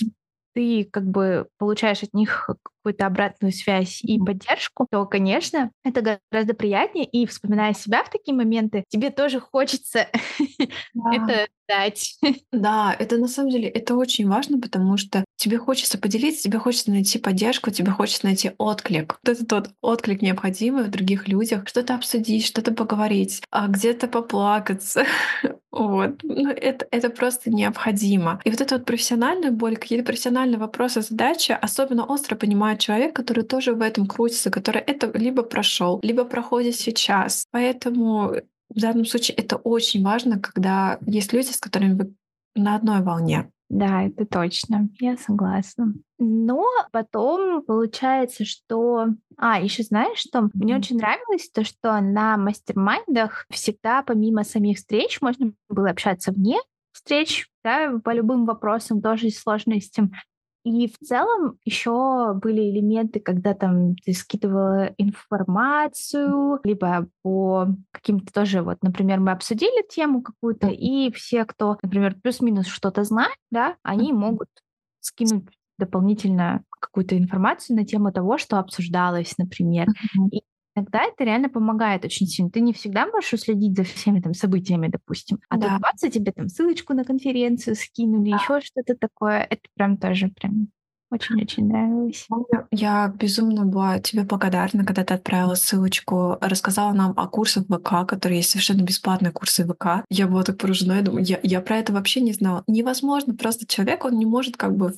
[0.55, 2.49] ты как бы получаешь от них
[2.81, 7.05] какую-то обратную связь и поддержку, то, конечно, это гораздо приятнее.
[7.05, 10.07] И вспоминая себя в такие моменты, тебе тоже хочется
[11.11, 12.17] это дать.
[12.51, 16.91] Да, это на самом деле это очень важно, потому что тебе хочется поделиться, тебе хочется
[16.91, 19.19] найти поддержку, тебе хочется найти отклик.
[19.23, 25.05] Вот этот вот отклик необходимый в других людях, что-то обсудить, что-то поговорить, а где-то поплакаться.
[25.71, 26.23] Вот.
[26.23, 28.39] Ну, это, это просто необходимо.
[28.45, 33.43] И вот эта вот профессиональная боль, какие-то профессиональные вопросы, задачи особенно остро понимает человек, который
[33.43, 37.45] тоже в этом крутится, который это либо прошел, либо проходит сейчас.
[37.51, 38.35] Поэтому
[38.69, 42.13] в данном случае это очень важно, когда есть люди, с которыми вы
[42.55, 43.51] на одной волне.
[43.75, 45.93] Да, это точно, я согласна.
[46.17, 49.07] Но потом получается, что...
[49.35, 50.49] А, еще знаешь, что mm-hmm.
[50.53, 56.57] мне очень нравилось то, что на мастер-майндах всегда помимо самих встреч можно было общаться вне
[56.93, 60.13] встреч, да, по любым вопросам, тоже сложностям.
[60.65, 68.63] И в целом еще были элементы, когда там ты скидывала информацию, либо по каким-то тоже,
[68.63, 74.11] вот, например, мы обсудили тему какую-то, и все, кто, например, плюс-минус что-то знает, да, они
[74.11, 74.49] могут
[75.01, 75.45] скинуть
[75.77, 79.87] дополнительно какую-то информацию на тему того, что обсуждалось, например.
[79.87, 80.29] Mm-hmm.
[80.31, 80.43] И
[80.75, 82.51] Иногда это реально помогает очень сильно.
[82.51, 85.39] Ты не всегда можешь уследить за всеми там событиями, допустим.
[85.49, 85.69] А да.
[85.69, 88.37] тут бац, тебе там ссылочку на конференцию скинули, да.
[88.37, 89.47] еще что-то такое.
[89.49, 90.67] Это прям тоже прям
[91.11, 92.27] очень-очень нравилось.
[92.71, 98.37] Я безумно была тебе благодарна, когда ты отправила ссылочку, рассказала нам о курсах ВК, которые
[98.37, 100.05] есть совершенно бесплатные курсы ВК.
[100.09, 102.63] Я была так поражена, я думаю, я, я про это вообще не знала.
[102.67, 104.93] Невозможно, просто человек, он не может как бы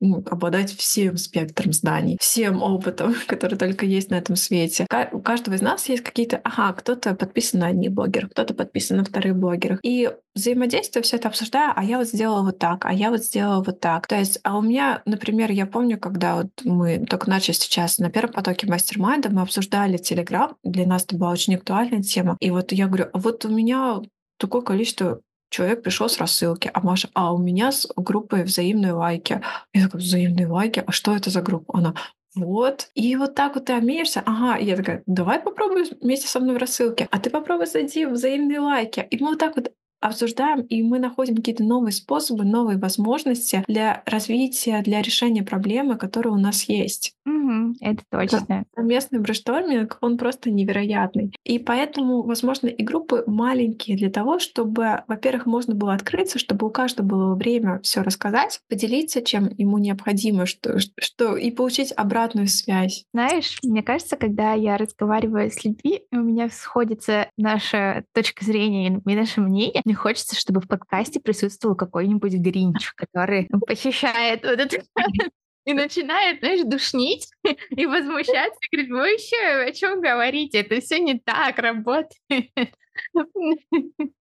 [0.00, 4.86] ну, обладать всем спектром знаний, всем опытом, который только есть на этом свете.
[5.12, 9.04] У каждого из нас есть какие-то, ага, кто-то подписан на одних блогеров, кто-то подписан на
[9.04, 9.80] вторых блогерах.
[9.82, 13.62] И взаимодействие все это обсуждаю, а я вот сделала вот так, а я вот сделала
[13.62, 14.06] вот так.
[14.06, 18.10] То есть, а у меня, например, я помню, когда вот мы только начали сейчас на
[18.10, 22.36] первом потоке мастер-майнда, мы обсуждали Телеграм, для нас это была очень актуальная тема.
[22.40, 24.00] И вот я говорю, а вот у меня
[24.38, 29.42] такое количество человек пришел с рассылки, а Маша, а у меня с группой взаимные лайки.
[29.74, 30.82] Я такая, взаимные лайки?
[30.86, 31.76] А что это за группа?
[31.76, 31.94] Она,
[32.34, 32.90] вот.
[32.94, 34.22] И вот так вот ты обменишься.
[34.24, 37.08] Ага, я такая, давай попробуй вместе со мной в рассылке.
[37.10, 39.06] А ты попробуй зайти в взаимные лайки.
[39.10, 44.02] И мы вот так вот обсуждаем, и мы находим какие-то новые способы, новые возможности для
[44.06, 47.14] развития, для решения проблемы, которые у нас есть.
[47.26, 48.64] Угу, это точно.
[48.76, 51.32] Местный brainstorming, он просто невероятный.
[51.44, 56.70] И поэтому, возможно, и группы маленькие для того, чтобы, во-первых, можно было открыться, чтобы у
[56.70, 63.04] каждого было время все рассказать, поделиться, чем ему необходимо, что, что и получить обратную связь.
[63.12, 69.14] Знаешь, мне кажется, когда я разговариваю с людьми, у меня сходится наша точка зрения и
[69.14, 74.84] наше мнение, мне хочется, чтобы в подкасте присутствовал какой-нибудь гринч, который похищает вот это
[75.64, 77.28] и начинает, знаешь, душнить
[77.70, 80.60] и возмущаться, и говорит, вы еще о чем говорите?
[80.60, 82.14] Это все не так работает.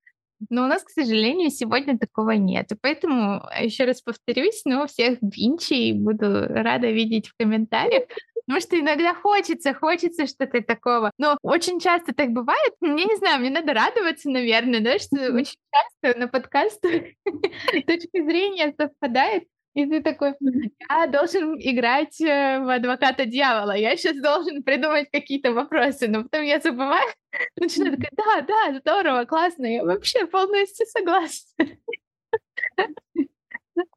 [0.49, 2.71] Но у нас, к сожалению, сегодня такого нет.
[2.71, 8.04] И поэтому, еще раз повторюсь, но всех гринчей буду рада видеть в комментариях.
[8.45, 11.12] Потому что иногда хочется, хочется что-то такого.
[11.19, 12.73] Но очень часто так бывает.
[12.82, 17.04] Я не знаю, мне надо радоваться, наверное, да, что очень часто на подкастах
[17.86, 19.43] точка зрения совпадает.
[19.75, 20.34] И ты такой,
[20.89, 26.43] я должен играть э, в адвоката дьявола, я сейчас должен придумать какие-то вопросы, но потом
[26.43, 27.08] я забываю,
[27.55, 31.65] начинаю такая, да, да, здорово, классно, я вообще полностью согласна.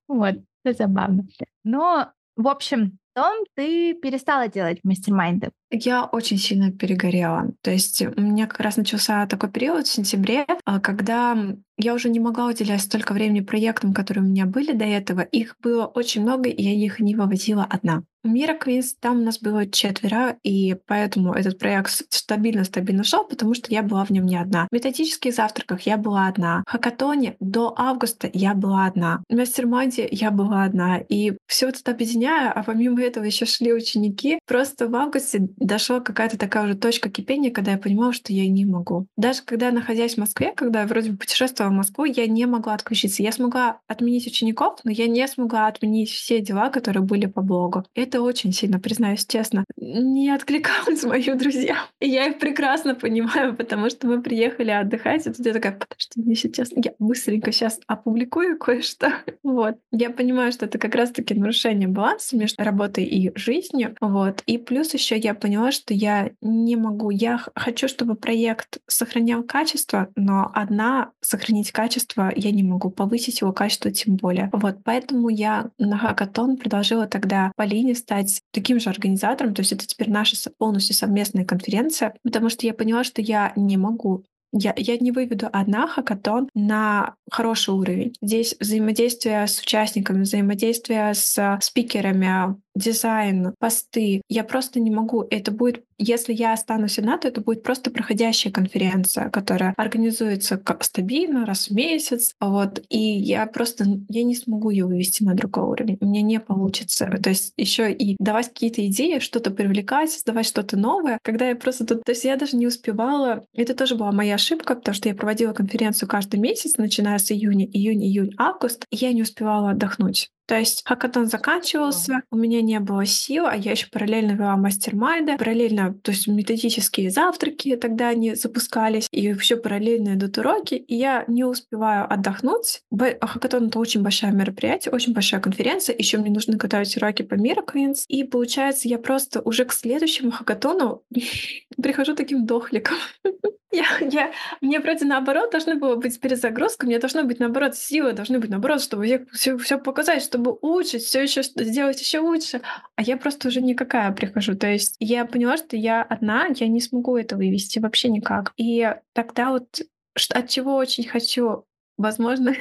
[0.06, 1.26] Вот, это забавно.
[1.64, 5.50] Но, в общем, потом ты перестала делать мастер-майнды.
[5.74, 7.50] Я очень сильно перегорела.
[7.62, 11.35] То есть у меня как раз начался такой период в сентябре, а, когда
[11.78, 15.20] я уже не могла уделять столько времени проектам, которые у меня были до этого.
[15.20, 18.04] Их было очень много, и я их не вывозила одна.
[18.24, 23.72] Мира Квинс, там у нас было четверо, и поэтому этот проект стабильно-стабильно шел, потому что
[23.72, 24.68] я была в нем не одна.
[24.70, 26.62] В методических завтраках я была одна.
[26.68, 29.24] В хакатоне до августа я была одна.
[29.28, 29.66] В мастер
[30.12, 30.98] я была одна.
[30.98, 34.38] И все это объединяя, а помимо этого еще шли ученики.
[34.46, 38.64] Просто в августе дошла какая-то такая уже точка кипения, когда я понимала, что я не
[38.64, 39.07] могу.
[39.16, 42.75] Даже когда находясь в Москве, когда я вроде бы путешествовала в Москву, я не могла
[42.75, 43.22] отключиться.
[43.22, 47.85] Я смогла отменить учеников, но я не смогла отменить все дела, которые были по блогу.
[47.94, 51.79] Это очень сильно, признаюсь честно, не откликалось моим друзьям.
[52.01, 56.12] И я их прекрасно понимаю, потому что мы приехали отдыхать, и тут я такая, подожди,
[56.16, 59.12] мне сейчас, я быстренько сейчас опубликую кое-что.
[59.42, 59.77] Вот.
[59.90, 63.96] Я понимаю, что это как раз-таки нарушение баланса между работой и жизнью.
[64.01, 64.42] Вот.
[64.46, 67.10] И плюс еще я поняла, поняла, что я не могу.
[67.10, 73.52] Я хочу, чтобы проект сохранял качество, но одна сохранить качество я не могу, повысить его
[73.52, 74.48] качество тем более.
[74.54, 79.86] Вот, поэтому я на Хакатон предложила тогда Полине стать таким же организатором, то есть это
[79.86, 84.98] теперь наша полностью совместная конференция, потому что я поняла, что я не могу я, я
[84.98, 88.14] не выведу одна хакатон на хороший уровень.
[88.20, 94.22] Здесь взаимодействие с участниками, взаимодействие с спикерами, дизайн, посты.
[94.28, 95.24] Я просто не могу.
[95.30, 100.85] Это будет, если я останусь одна, то это будет просто проходящая конференция, которая организуется как
[100.85, 102.35] стабильно, раз в месяц.
[102.40, 102.82] Вот.
[102.88, 105.98] И я просто я не смогу ее вывести на другой уровень.
[106.00, 107.06] У меня не получится.
[107.22, 111.18] То есть еще и давать какие-то идеи, что-то привлекать, создавать что-то новое.
[111.22, 112.04] Когда я просто тут...
[112.04, 113.44] То есть я даже не успевала...
[113.54, 117.66] Это тоже была моя ошибка, потому что я проводила конференцию каждый месяц, начиная с июня,
[117.66, 120.30] июнь, июнь, август, и я не успевала отдохнуть.
[120.46, 125.37] То есть хакатон заканчивался, у меня не было сил, а я еще параллельно вела мастер-майнды,
[125.37, 131.24] параллельно, то есть методические завтраки тогда они запускались, и еще параллельно идут уроки, и я
[131.28, 132.83] не успеваю отдохнуть.
[133.20, 137.62] Хакатон— это очень большое мероприятие, очень большая конференция, еще мне нужно готовить уроки по Мира
[137.62, 141.02] Queens, и получается, я просто уже к следующему хакатону
[141.83, 142.96] прихожу таким дохликом.
[143.72, 148.38] Я, я, мне вроде наоборот должны было быть перезагрузка, мне должно быть наоборот силы, должны
[148.38, 152.62] быть наоборот, чтобы все, все показать, чтобы улучшить, все еще сделать еще лучше.
[152.97, 154.55] А я просто уже никакая прихожу.
[154.55, 158.55] То есть я поняла, что я одна, я не смогу это вывести вообще никак.
[158.57, 159.83] И тогда вот
[160.31, 161.66] от чего очень хочу,
[161.99, 162.55] возможно,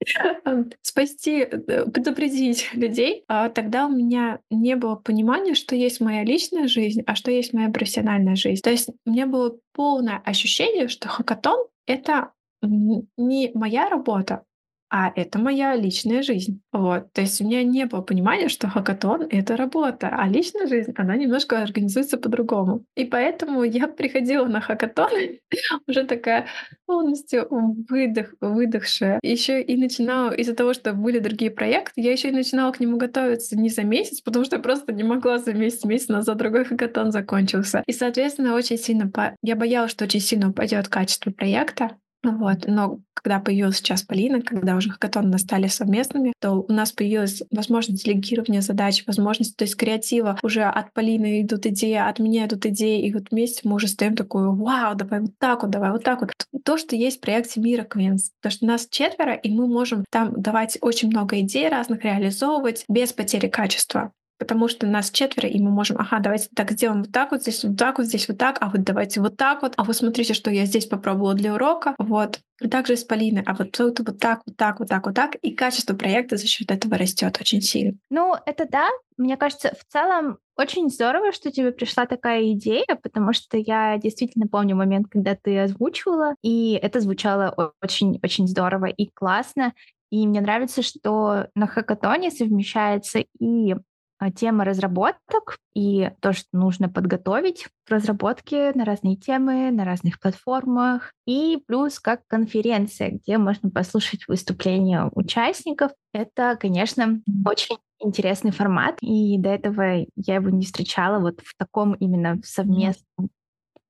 [0.80, 6.66] спасти, э, предупредить людей, а тогда у меня не было понимания, что есть моя личная
[6.66, 8.62] жизнь, а что есть моя профессиональная жизнь.
[8.62, 14.44] То есть у меня было полное ощущение, что хакатон— это не моя работа,
[14.94, 16.60] а это моя личная жизнь.
[16.70, 17.10] Вот.
[17.14, 21.16] То есть у меня не было понимания, что хакатон— это работа, а личная жизнь, она
[21.16, 22.84] немножко организуется по-другому.
[22.94, 25.10] И поэтому я приходила на хакатон
[25.88, 26.46] уже такая
[26.84, 27.46] полностью
[27.88, 29.18] выдох, выдохшая.
[29.22, 32.98] Еще и начинала, из-за того, что были другие проекты, я еще и начинала к нему
[32.98, 36.66] готовиться не за месяц, потому что я просто не могла за месяц, месяц назад другой
[36.66, 37.82] хакатон закончился.
[37.86, 39.08] И, соответственно, очень сильно...
[39.08, 39.36] По...
[39.42, 42.66] Я боялась, что очень сильно упадет качество проекта, вот.
[42.66, 48.04] Но когда появилась сейчас Полина, когда уже хакатоны стали совместными, то у нас появилась возможность
[48.04, 50.38] делегирования задач, возможность, то есть креатива.
[50.42, 54.16] Уже от Полины идут идеи, от меня идут идеи, и вот вместе мы уже стоим
[54.16, 56.32] такой, вау, давай вот так вот, давай вот так вот.
[56.64, 58.30] То, что есть в проекте Мира Квинс.
[58.40, 63.12] То, что нас четверо, и мы можем там давать очень много идей разных, реализовывать без
[63.12, 67.30] потери качества потому что нас четверо, и мы можем, ага, давайте так сделаем вот так
[67.30, 69.84] вот, здесь вот так вот, здесь вот так, а вот давайте вот так вот, а
[69.84, 72.40] вот смотрите, что я здесь попробовала для урока, вот.
[72.60, 75.36] И также с Полиной, а вот тут вот так, вот так, вот так, вот так,
[75.36, 77.94] и качество проекта за счет этого растет очень сильно.
[78.10, 78.88] Ну, это да.
[79.16, 84.48] Мне кажется, в целом очень здорово, что тебе пришла такая идея, потому что я действительно
[84.48, 89.72] помню момент, когда ты озвучивала, и это звучало очень-очень здорово и классно.
[90.10, 93.74] И мне нравится, что на хакатоне совмещается и
[94.30, 101.12] тема разработок и то, что нужно подготовить к разработке на разные темы, на разных платформах.
[101.26, 105.92] И плюс как конференция, где можно послушать выступления участников.
[106.12, 111.94] Это, конечно, очень интересный формат, и до этого я его не встречала вот в таком
[111.94, 113.30] именно совместном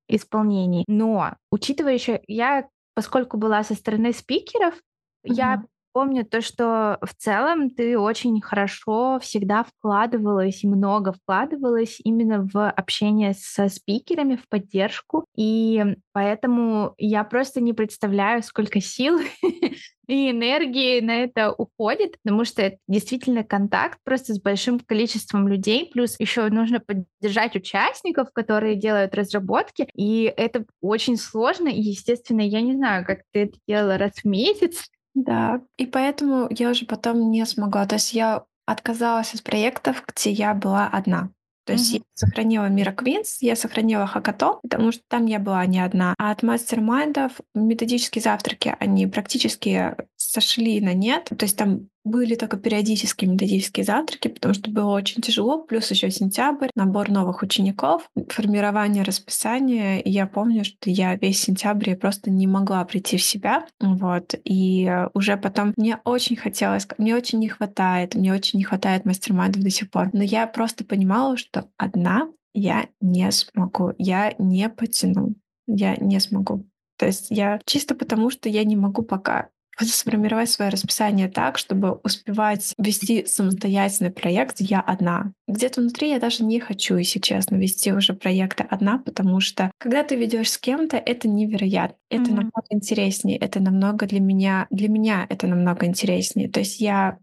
[0.09, 0.85] исполнении.
[0.87, 5.35] Но, учитывая еще, я, поскольку была со стороны спикеров, mm-hmm.
[5.35, 12.71] я помню то, что в целом ты очень хорошо всегда вкладывалась, много вкладывалась именно в
[12.71, 15.27] общение со спикерами, в поддержку.
[15.37, 15.83] И
[16.13, 19.21] поэтому я просто не представляю, сколько сил
[20.09, 25.91] и энергии на это уходит, потому что это действительно контакт просто с большим количеством людей,
[25.93, 32.61] плюс еще нужно поддержать участников, которые делают разработки, и это очень сложно, и, естественно, я
[32.61, 37.31] не знаю, как ты это делала раз в месяц, да, и поэтому я уже потом
[37.31, 37.87] не смогла.
[37.87, 41.31] То есть я отказалась от проектов, где я была одна.
[41.65, 41.99] То есть mm-hmm.
[41.99, 46.15] я сохранила Мира Квинс, я сохранила Хакатон, потому что там я была не одна.
[46.19, 49.95] А от мастер-майндов методические завтраки, они практически
[50.33, 51.29] сошли на нет.
[51.37, 56.11] То есть там были только периодические методические завтраки, потому что было очень тяжело, плюс еще
[56.11, 60.01] сентябрь, набор новых учеников, формирование расписания.
[60.01, 63.67] И я помню, что я весь сентябрь просто не могла прийти в себя.
[63.81, 64.35] Вот.
[64.45, 69.33] И уже потом мне очень хотелось, мне очень не хватает, мне очень не хватает мастер
[69.33, 70.11] до сих пор.
[70.13, 75.35] Но я просто понимала, что одна я не смогу, я не потяну,
[75.67, 76.67] я не смогу.
[76.99, 79.49] То есть я чисто потому, что я не могу пока
[79.81, 85.33] сформировать свое расписание так, чтобы успевать вести самостоятельный проект я одна.
[85.49, 90.03] Где-то внутри я даже не хочу, если честно, вести уже проекты одна, потому что когда
[90.03, 91.97] ты ведешь с кем-то, это невероятно.
[92.11, 92.35] Это mm-hmm.
[92.35, 96.51] намного интереснее, это намного для меня, для меня это намного интереснее.
[96.51, 97.19] То есть я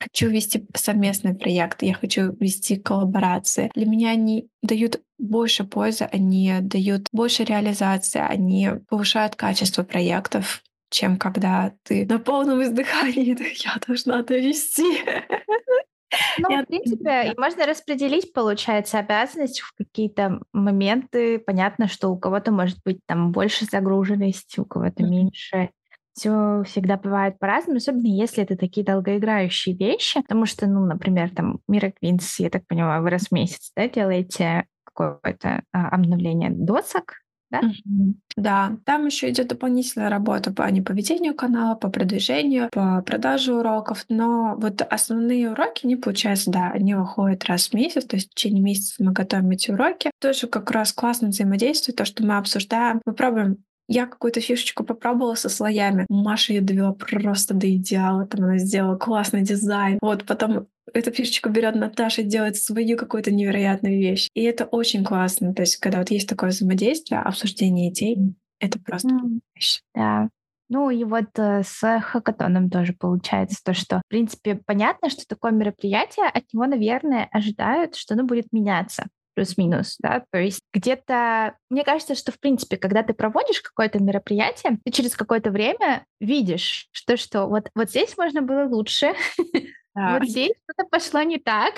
[0.00, 3.70] хочу вести совместные проекты, я хочу вести коллаборации.
[3.74, 11.18] Для меня они дают больше пользы, они дают больше реализации, они повышают качество проектов чем
[11.18, 15.02] когда ты на полном издыхании, я должна довести.
[16.38, 16.62] Ну, Я...
[16.62, 21.38] в принципе, можно распределить, получается, обязанность в какие-то моменты.
[21.38, 25.08] Понятно, что у кого-то может быть там больше загруженности, у кого-то mm-hmm.
[25.08, 25.70] меньше.
[26.12, 30.22] Все всегда бывает по-разному, особенно если это такие долгоиграющие вещи.
[30.22, 33.88] Потому что, ну, например, там Мира Квинс, я так понимаю, вы раз в месяц да,
[33.88, 37.16] делаете какое-то а, обновление досок,
[37.50, 37.62] да?
[38.36, 43.54] Да, там еще идет дополнительная работа по не по ведению канала, по продвижению, по продаже
[43.54, 44.04] уроков.
[44.08, 48.34] Но вот основные уроки, не получается, да, они выходят раз в месяц, то есть в
[48.34, 50.10] течение месяца мы готовим эти уроки.
[50.20, 53.00] Тоже как раз классно взаимодействие, то, что мы обсуждаем.
[53.06, 53.58] Мы пробуем
[53.88, 56.06] я какую-то фишечку попробовала со слоями.
[56.08, 58.26] Маша ее довела просто до идеала.
[58.26, 59.98] Там она сделала классный дизайн.
[60.02, 64.28] Вот потом эту фишечку берет Наташа и делает свою какую-то невероятную вещь.
[64.34, 65.54] И это очень классно.
[65.54, 68.18] То есть, когда вот есть такое взаимодействие, обсуждение идей,
[68.58, 69.40] это просто mm.
[69.54, 69.80] вещь.
[69.94, 70.28] Да.
[70.68, 75.52] Ну и вот э, с хакатоном тоже получается то, что, в принципе, понятно, что такое
[75.52, 79.04] мероприятие, от него, наверное, ожидают, что оно будет меняться
[79.36, 84.78] плюс-минус, да, то есть где-то, мне кажется, что, в принципе, когда ты проводишь какое-то мероприятие,
[84.82, 89.12] ты через какое-то время видишь, что, что вот, вот здесь можно было лучше,
[89.94, 90.18] да.
[90.18, 91.74] вот здесь что-то пошло не так.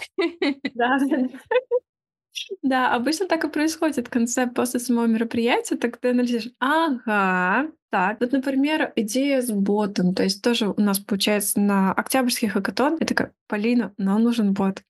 [0.75, 0.99] Да,
[2.63, 8.21] да, обычно так и происходит в конце, после самого мероприятия, так ты анализируешь, ага, так,
[8.21, 13.07] вот, например, идея с ботом, то есть тоже у нас получается на октябрьских хакатон, я
[13.07, 14.83] такая, Полина, нам нужен бот.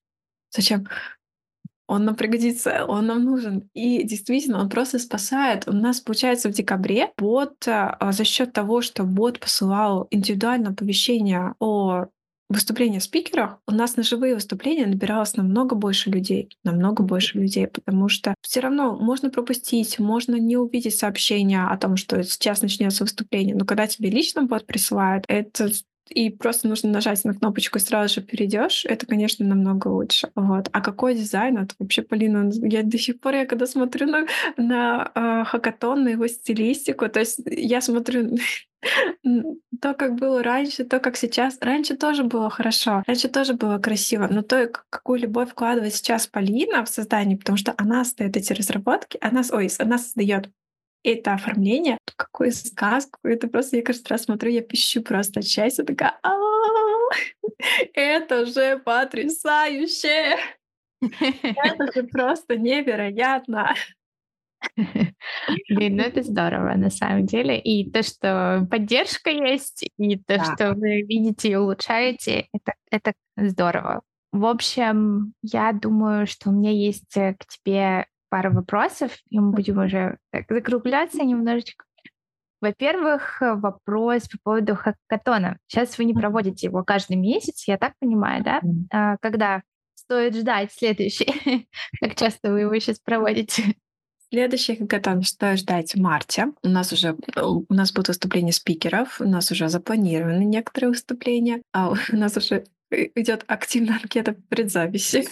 [0.51, 0.87] Зачем?
[1.89, 3.69] Он нам пригодится, он нам нужен.
[3.75, 5.67] И действительно, он просто спасает.
[5.67, 11.55] У нас, получается, в декабре бот а, за счет того, что бот посылал индивидуальное оповещение
[11.59, 12.07] о
[12.51, 18.09] выступления спикерах, у нас на живые выступления набиралось намного больше людей, намного больше людей, потому
[18.09, 23.55] что все равно можно пропустить, можно не увидеть сообщение о том, что сейчас начнется выступление,
[23.55, 25.71] но когда тебе лично бот присылает, это
[26.11, 30.31] и просто нужно нажать на кнопочку и сразу же перейдешь, это, конечно, намного лучше.
[30.35, 30.69] Вот.
[30.73, 31.59] А какой дизайн?
[31.59, 36.09] Это вообще, Полина, я до сих пор, я когда смотрю на, на э, хакатон, на
[36.09, 38.39] его стилистику, то есть я смотрю
[39.81, 41.59] то, как было раньше, то, как сейчас.
[41.61, 46.85] Раньше тоже было хорошо, раньше тоже было красиво, но то, какую любовь вкладывает сейчас Полина
[46.85, 50.51] в создание, потому что она стоит эти разработки, она, ой, она создает
[51.15, 53.19] это оформление, какую сказку.
[53.23, 56.19] Это просто, я каждый раз смотрю, я пищу просто от счастья, такая,
[57.95, 60.37] это же потрясающе!
[61.01, 63.75] Это же просто невероятно!
[64.77, 67.61] Блин, ну это здорово на самом деле.
[67.61, 70.45] И то, что поддержка есть, и то, да.
[70.45, 74.03] что вы видите и улучшаете, это, это здорово.
[74.33, 79.53] В общем, я думаю, что у меня есть э, к тебе пару вопросов, и мы
[79.53, 81.85] будем уже так, закругляться немножечко.
[82.61, 85.59] Во-первых, вопрос по поводу хакатона.
[85.69, 88.61] Сейчас вы не проводите его каждый месяц, я так понимаю, да?
[88.91, 89.63] А, когда
[89.95, 91.69] стоит ждать следующий?
[92.01, 93.77] Как часто вы его сейчас проводите?
[94.31, 96.49] Следующий хакатон, что ждать в марте.
[96.63, 101.91] У нас уже у нас будут выступления спикеров, у нас уже запланированы некоторые выступления, а
[101.91, 105.29] у нас уже идет активная анкета предзаписи.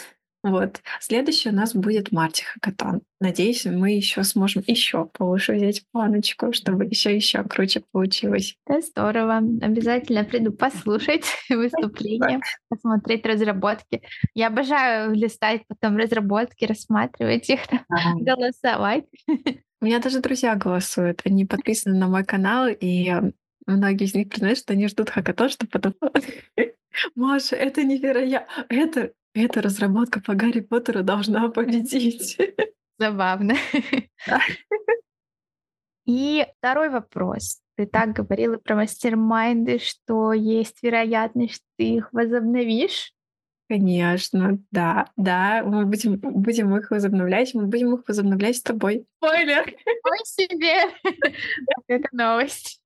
[0.47, 0.81] Вот.
[1.01, 3.03] Следующий у нас будет Марти Хакатон.
[3.21, 8.57] Надеюсь, мы еще сможем еще повыше взять планочку, чтобы еще еще круче получилось.
[8.65, 9.39] Это здорово.
[9.39, 14.03] Обязательно приду послушать выступление, посмотреть разработки.
[14.35, 17.61] Я обожаю листать потом разработки, рассматривать их,
[18.21, 19.05] голосовать.
[19.81, 21.23] У меня даже друзья голосуют.
[21.25, 23.13] Они подписаны на мой канал, и
[23.67, 25.95] многие из них признают, что они ждут хакатон, чтобы потом...
[27.15, 28.65] Маша, это невероятно.
[28.69, 32.39] Это эта разработка по Гарри Поттеру должна победить.
[32.99, 33.55] Забавно.
[36.07, 37.61] И второй вопрос.
[37.77, 43.13] Ты так говорила про мастер-майнды, что есть вероятность, что ты их возобновишь?
[43.69, 49.07] Конечно, да, да, мы будем, будем их возобновлять, мы будем их возобновлять с тобой.
[49.17, 49.75] Спойлер!
[50.05, 50.85] Ой себе!
[51.89, 52.81] Это новость.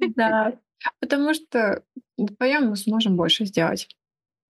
[0.00, 0.58] Да,
[0.98, 1.84] потому что
[2.18, 3.88] вдвоем мы сможем больше сделать.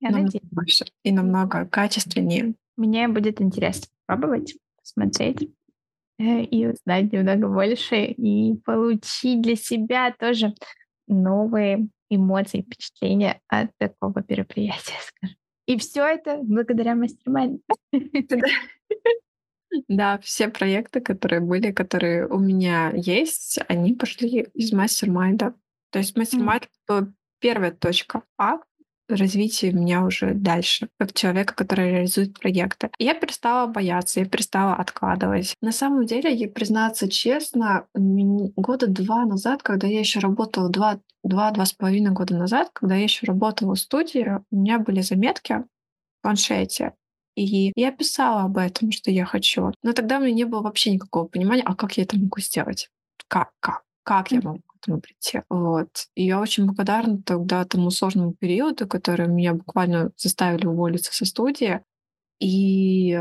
[0.01, 0.51] Я намного надеюсь.
[0.51, 2.55] больше и намного качественнее.
[2.77, 5.51] Мне будет интересно попробовать, посмотреть
[6.19, 10.55] э, и узнать немного больше, и получить для себя тоже
[11.07, 15.37] новые эмоции, впечатления от такого мероприятия, скажем.
[15.67, 17.33] И все это благодаря мастер
[19.89, 25.55] Да, все проекты, которые были, которые у меня есть, они пошли из мастер-майнда.
[25.91, 26.71] То есть мастер-майнд—
[27.41, 28.59] первая точка А,
[29.09, 32.91] развитие меня уже дальше, как человека, который реализует проекты.
[32.99, 35.55] Я перестала бояться, я перестала откладывать.
[35.63, 41.51] На самом деле, я признаться честно, года два назад, когда я еще работала, два, два,
[41.51, 45.55] два с половиной года назад, когда я еще работала в студии, у меня были заметки
[45.55, 46.95] в планшете,
[47.37, 49.73] и я писала об этом, что я хочу.
[49.83, 52.89] Но тогда у меня не было вообще никакого понимания, а как я это могу сделать?
[53.29, 53.51] Как?
[53.61, 53.83] Как?
[54.03, 54.63] Как я могу?
[54.87, 55.43] Прийти.
[55.49, 55.89] Вот.
[56.15, 61.81] И я очень благодарна тогда тому сложному периоду, который меня буквально заставили уволиться со студии.
[62.41, 63.21] И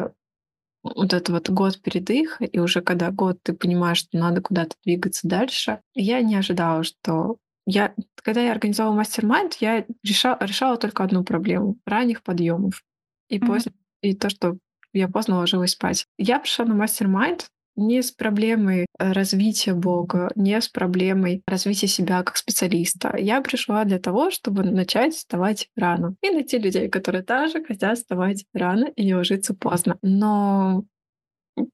[0.83, 5.27] вот этот вот год передыха, и уже когда год ты понимаешь, что надо куда-то двигаться
[5.27, 11.23] дальше, я не ожидала, что я, когда я организовала мастер-майнд, я решала, решала только одну
[11.23, 12.83] проблему— ранних подъемов.
[13.29, 13.47] И, mm-hmm.
[13.47, 14.57] поздно, и то, что
[14.93, 16.05] я поздно ложилась спать.
[16.17, 22.23] Я пришла на мастер-майнд не с проблемой э, развития Бога, не с проблемой развития себя
[22.23, 23.15] как специалиста.
[23.17, 26.15] Я пришла для того, чтобы начать вставать рано.
[26.21, 29.97] И найти людей, которые также хотят вставать рано и не ложиться поздно.
[30.01, 30.85] Но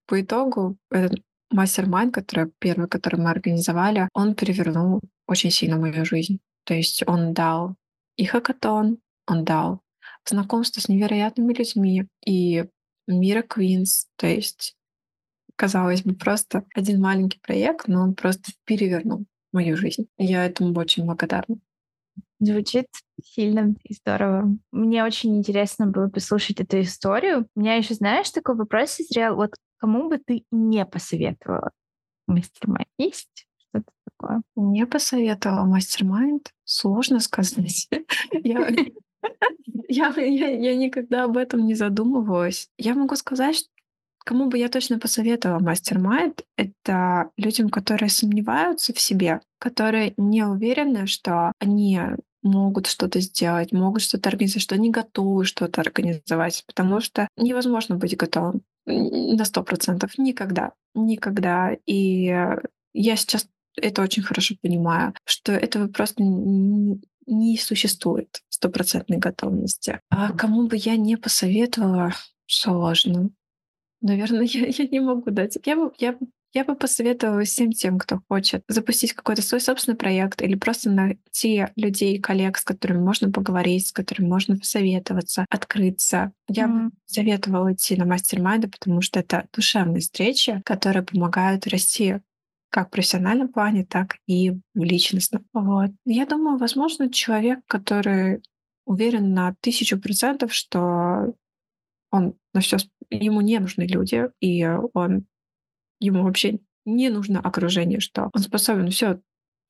[0.07, 6.39] по итогу этот мастер-майн, который первый, который мы организовали, он перевернул очень сильно мою жизнь.
[6.65, 7.75] То есть он дал
[8.15, 9.81] и хакатон, он дал
[10.27, 12.65] знакомство с невероятными людьми и
[13.07, 14.75] мира Квинс, то есть
[15.61, 20.07] казалось бы, просто один маленький проект, но он просто перевернул мою жизнь.
[20.17, 21.57] Я этому очень благодарна.
[22.39, 22.87] Звучит
[23.23, 24.57] сильно и здорово.
[24.71, 27.47] Мне очень интересно было послушать эту историю.
[27.55, 29.35] У меня еще, знаешь, такой вопрос созрел.
[29.35, 31.69] Вот кому бы ты не посоветовала
[32.25, 32.89] mastermind?
[32.97, 34.41] Есть что-то такое?
[34.55, 36.49] Не посоветовала mastermind?
[36.63, 37.87] Сложно сказать.
[38.31, 38.67] Я,
[39.89, 42.67] я, я, я никогда об этом не задумывалась.
[42.79, 43.67] Я могу сказать,
[44.23, 51.07] Кому бы я точно посоветовала mastermind, это людям, которые сомневаются в себе, которые не уверены,
[51.07, 51.99] что они
[52.43, 58.17] могут что-то сделать, могут что-то организовать, что они готовы что-то организовать, потому что невозможно быть
[58.17, 61.75] готовым на сто процентов никогда, никогда.
[61.85, 62.35] И
[62.93, 69.99] я сейчас это очень хорошо понимаю, что этого просто не существует стопроцентной готовности.
[70.09, 72.13] А кому бы я не посоветовала,
[72.47, 73.29] сложно.
[74.01, 75.57] Наверное, я, я не могу дать.
[75.65, 76.17] Я бы, я,
[76.53, 81.67] я бы посоветовала всем тем, кто хочет запустить какой-то свой собственный проект или просто найти
[81.75, 86.33] людей, коллег, с которыми можно поговорить, с которыми можно посоветоваться, открыться.
[86.49, 86.67] Я mm.
[86.67, 92.19] бы советовала идти на мастер-майнды, потому что это душевные встречи, которые помогают расти
[92.69, 95.45] как в профессиональном плане, так и в личностном.
[95.53, 95.91] Вот.
[96.05, 98.41] Я думаю, возможно, человек, который
[98.85, 101.33] уверен на тысячу процентов, что
[102.11, 102.77] он на все
[103.11, 105.25] ему не нужны люди, и он
[105.99, 109.19] ему вообще не нужно окружение, что он способен все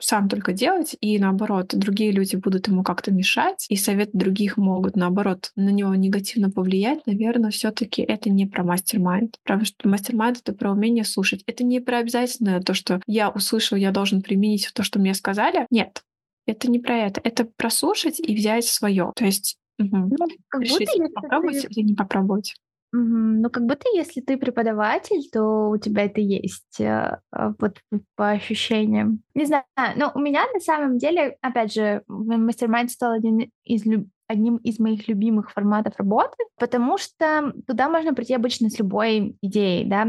[0.03, 4.95] сам только делать, и наоборот, другие люди будут ему как-то мешать, и советы других могут,
[4.95, 9.37] наоборот, на него негативно повлиять, наверное, все таки это не про мастер-майнд.
[9.43, 11.43] Потому что мастер-майнд— это про умение слушать.
[11.45, 15.67] Это не про обязательно то, что я услышал, я должен применить то, что мне сказали.
[15.69, 16.03] Нет,
[16.47, 17.21] это не про это.
[17.23, 19.11] Это про слушать и взять свое.
[19.15, 19.97] То есть угу.
[19.97, 22.55] ну, решить, попробовать или не попробовать.
[22.93, 27.77] Ну, как будто если ты преподаватель, то у тебя это есть, э, а, вот
[28.15, 29.21] по ощущениям.
[29.33, 29.63] Не знаю,
[29.95, 34.79] но у меня на самом деле, опять же, мастер-майнд стал один из люб одним из
[34.79, 40.07] моих любимых форматов работы, потому что туда можно прийти обычно с любой идеей, да.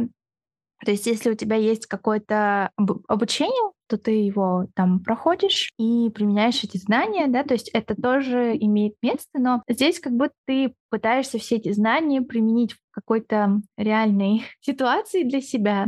[0.84, 2.70] То есть если у тебя есть какое-то
[3.06, 8.56] обучение, то ты его там проходишь и применяешь эти знания, да, то есть это тоже
[8.56, 14.44] имеет место, но здесь как будто ты пытаешься все эти знания применить в какой-то реальной
[14.60, 15.86] ситуации для себя.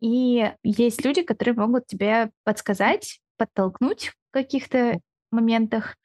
[0.00, 5.96] И есть люди, которые могут тебе подсказать, подтолкнуть в каких-то моментах,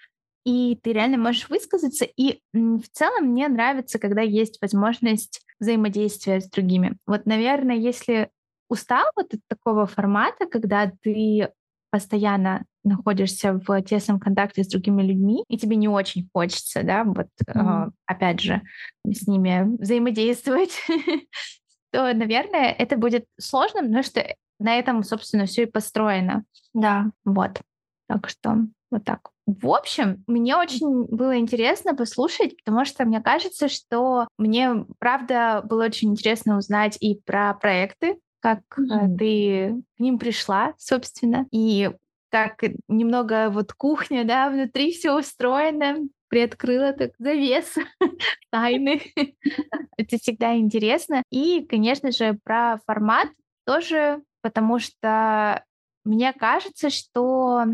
[0.45, 2.05] и ты реально можешь высказаться.
[2.05, 6.97] И в целом мне нравится, когда есть возможность взаимодействия с другими.
[7.05, 8.29] Вот, наверное, если
[8.69, 11.49] устал вот от такого формата, когда ты
[11.91, 17.27] постоянно находишься в тесном контакте с другими людьми, и тебе не очень хочется, да, вот
[17.47, 17.87] mm-hmm.
[17.87, 18.61] э, опять же,
[19.09, 20.77] с ними взаимодействовать,
[21.91, 26.43] то, наверное, это будет сложно, потому что на этом, собственно, все и построено.
[26.73, 27.11] Да.
[27.23, 27.61] Вот.
[28.07, 29.31] Так что вот так.
[29.45, 35.85] В общем, мне очень было интересно послушать, потому что мне кажется, что мне, правда, было
[35.85, 39.17] очень интересно узнать и про проекты, как mm-hmm.
[39.17, 41.91] ты к ним пришла, собственно, и
[42.29, 47.75] как немного вот кухня, да, внутри все устроено, приоткрыла так завес
[48.51, 49.01] тайны.
[49.97, 51.23] Это всегда интересно.
[51.29, 53.29] И, конечно же, про формат
[53.65, 55.63] тоже, потому что
[56.03, 57.65] мне кажется, что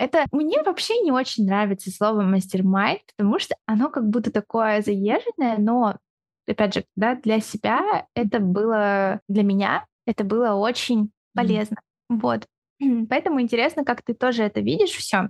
[0.00, 5.58] это мне вообще не очень нравится слово мастер-майнд, потому что оно как будто такое заезженное,
[5.58, 5.98] но
[6.48, 11.76] опять же, да, для себя это было, для меня это было очень полезно.
[12.10, 12.18] Mm.
[12.18, 12.46] Вот.
[13.10, 15.28] Поэтому интересно, как ты тоже это видишь все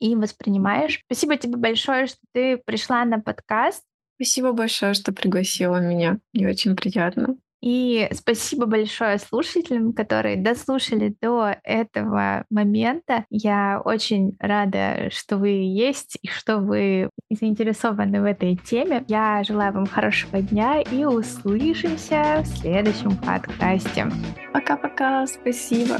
[0.00, 1.00] и воспринимаешь.
[1.06, 3.84] Спасибо тебе большое, что ты пришла на подкаст.
[4.16, 6.18] Спасибо большое, что пригласила меня.
[6.34, 7.36] Мне очень приятно.
[7.62, 13.24] И спасибо большое слушателям, которые дослушали до этого момента.
[13.30, 19.04] Я очень рада, что вы есть и что вы заинтересованы в этой теме.
[19.06, 24.10] Я желаю вам хорошего дня и услышимся в следующем подкасте.
[24.52, 25.98] Пока-пока, спасибо.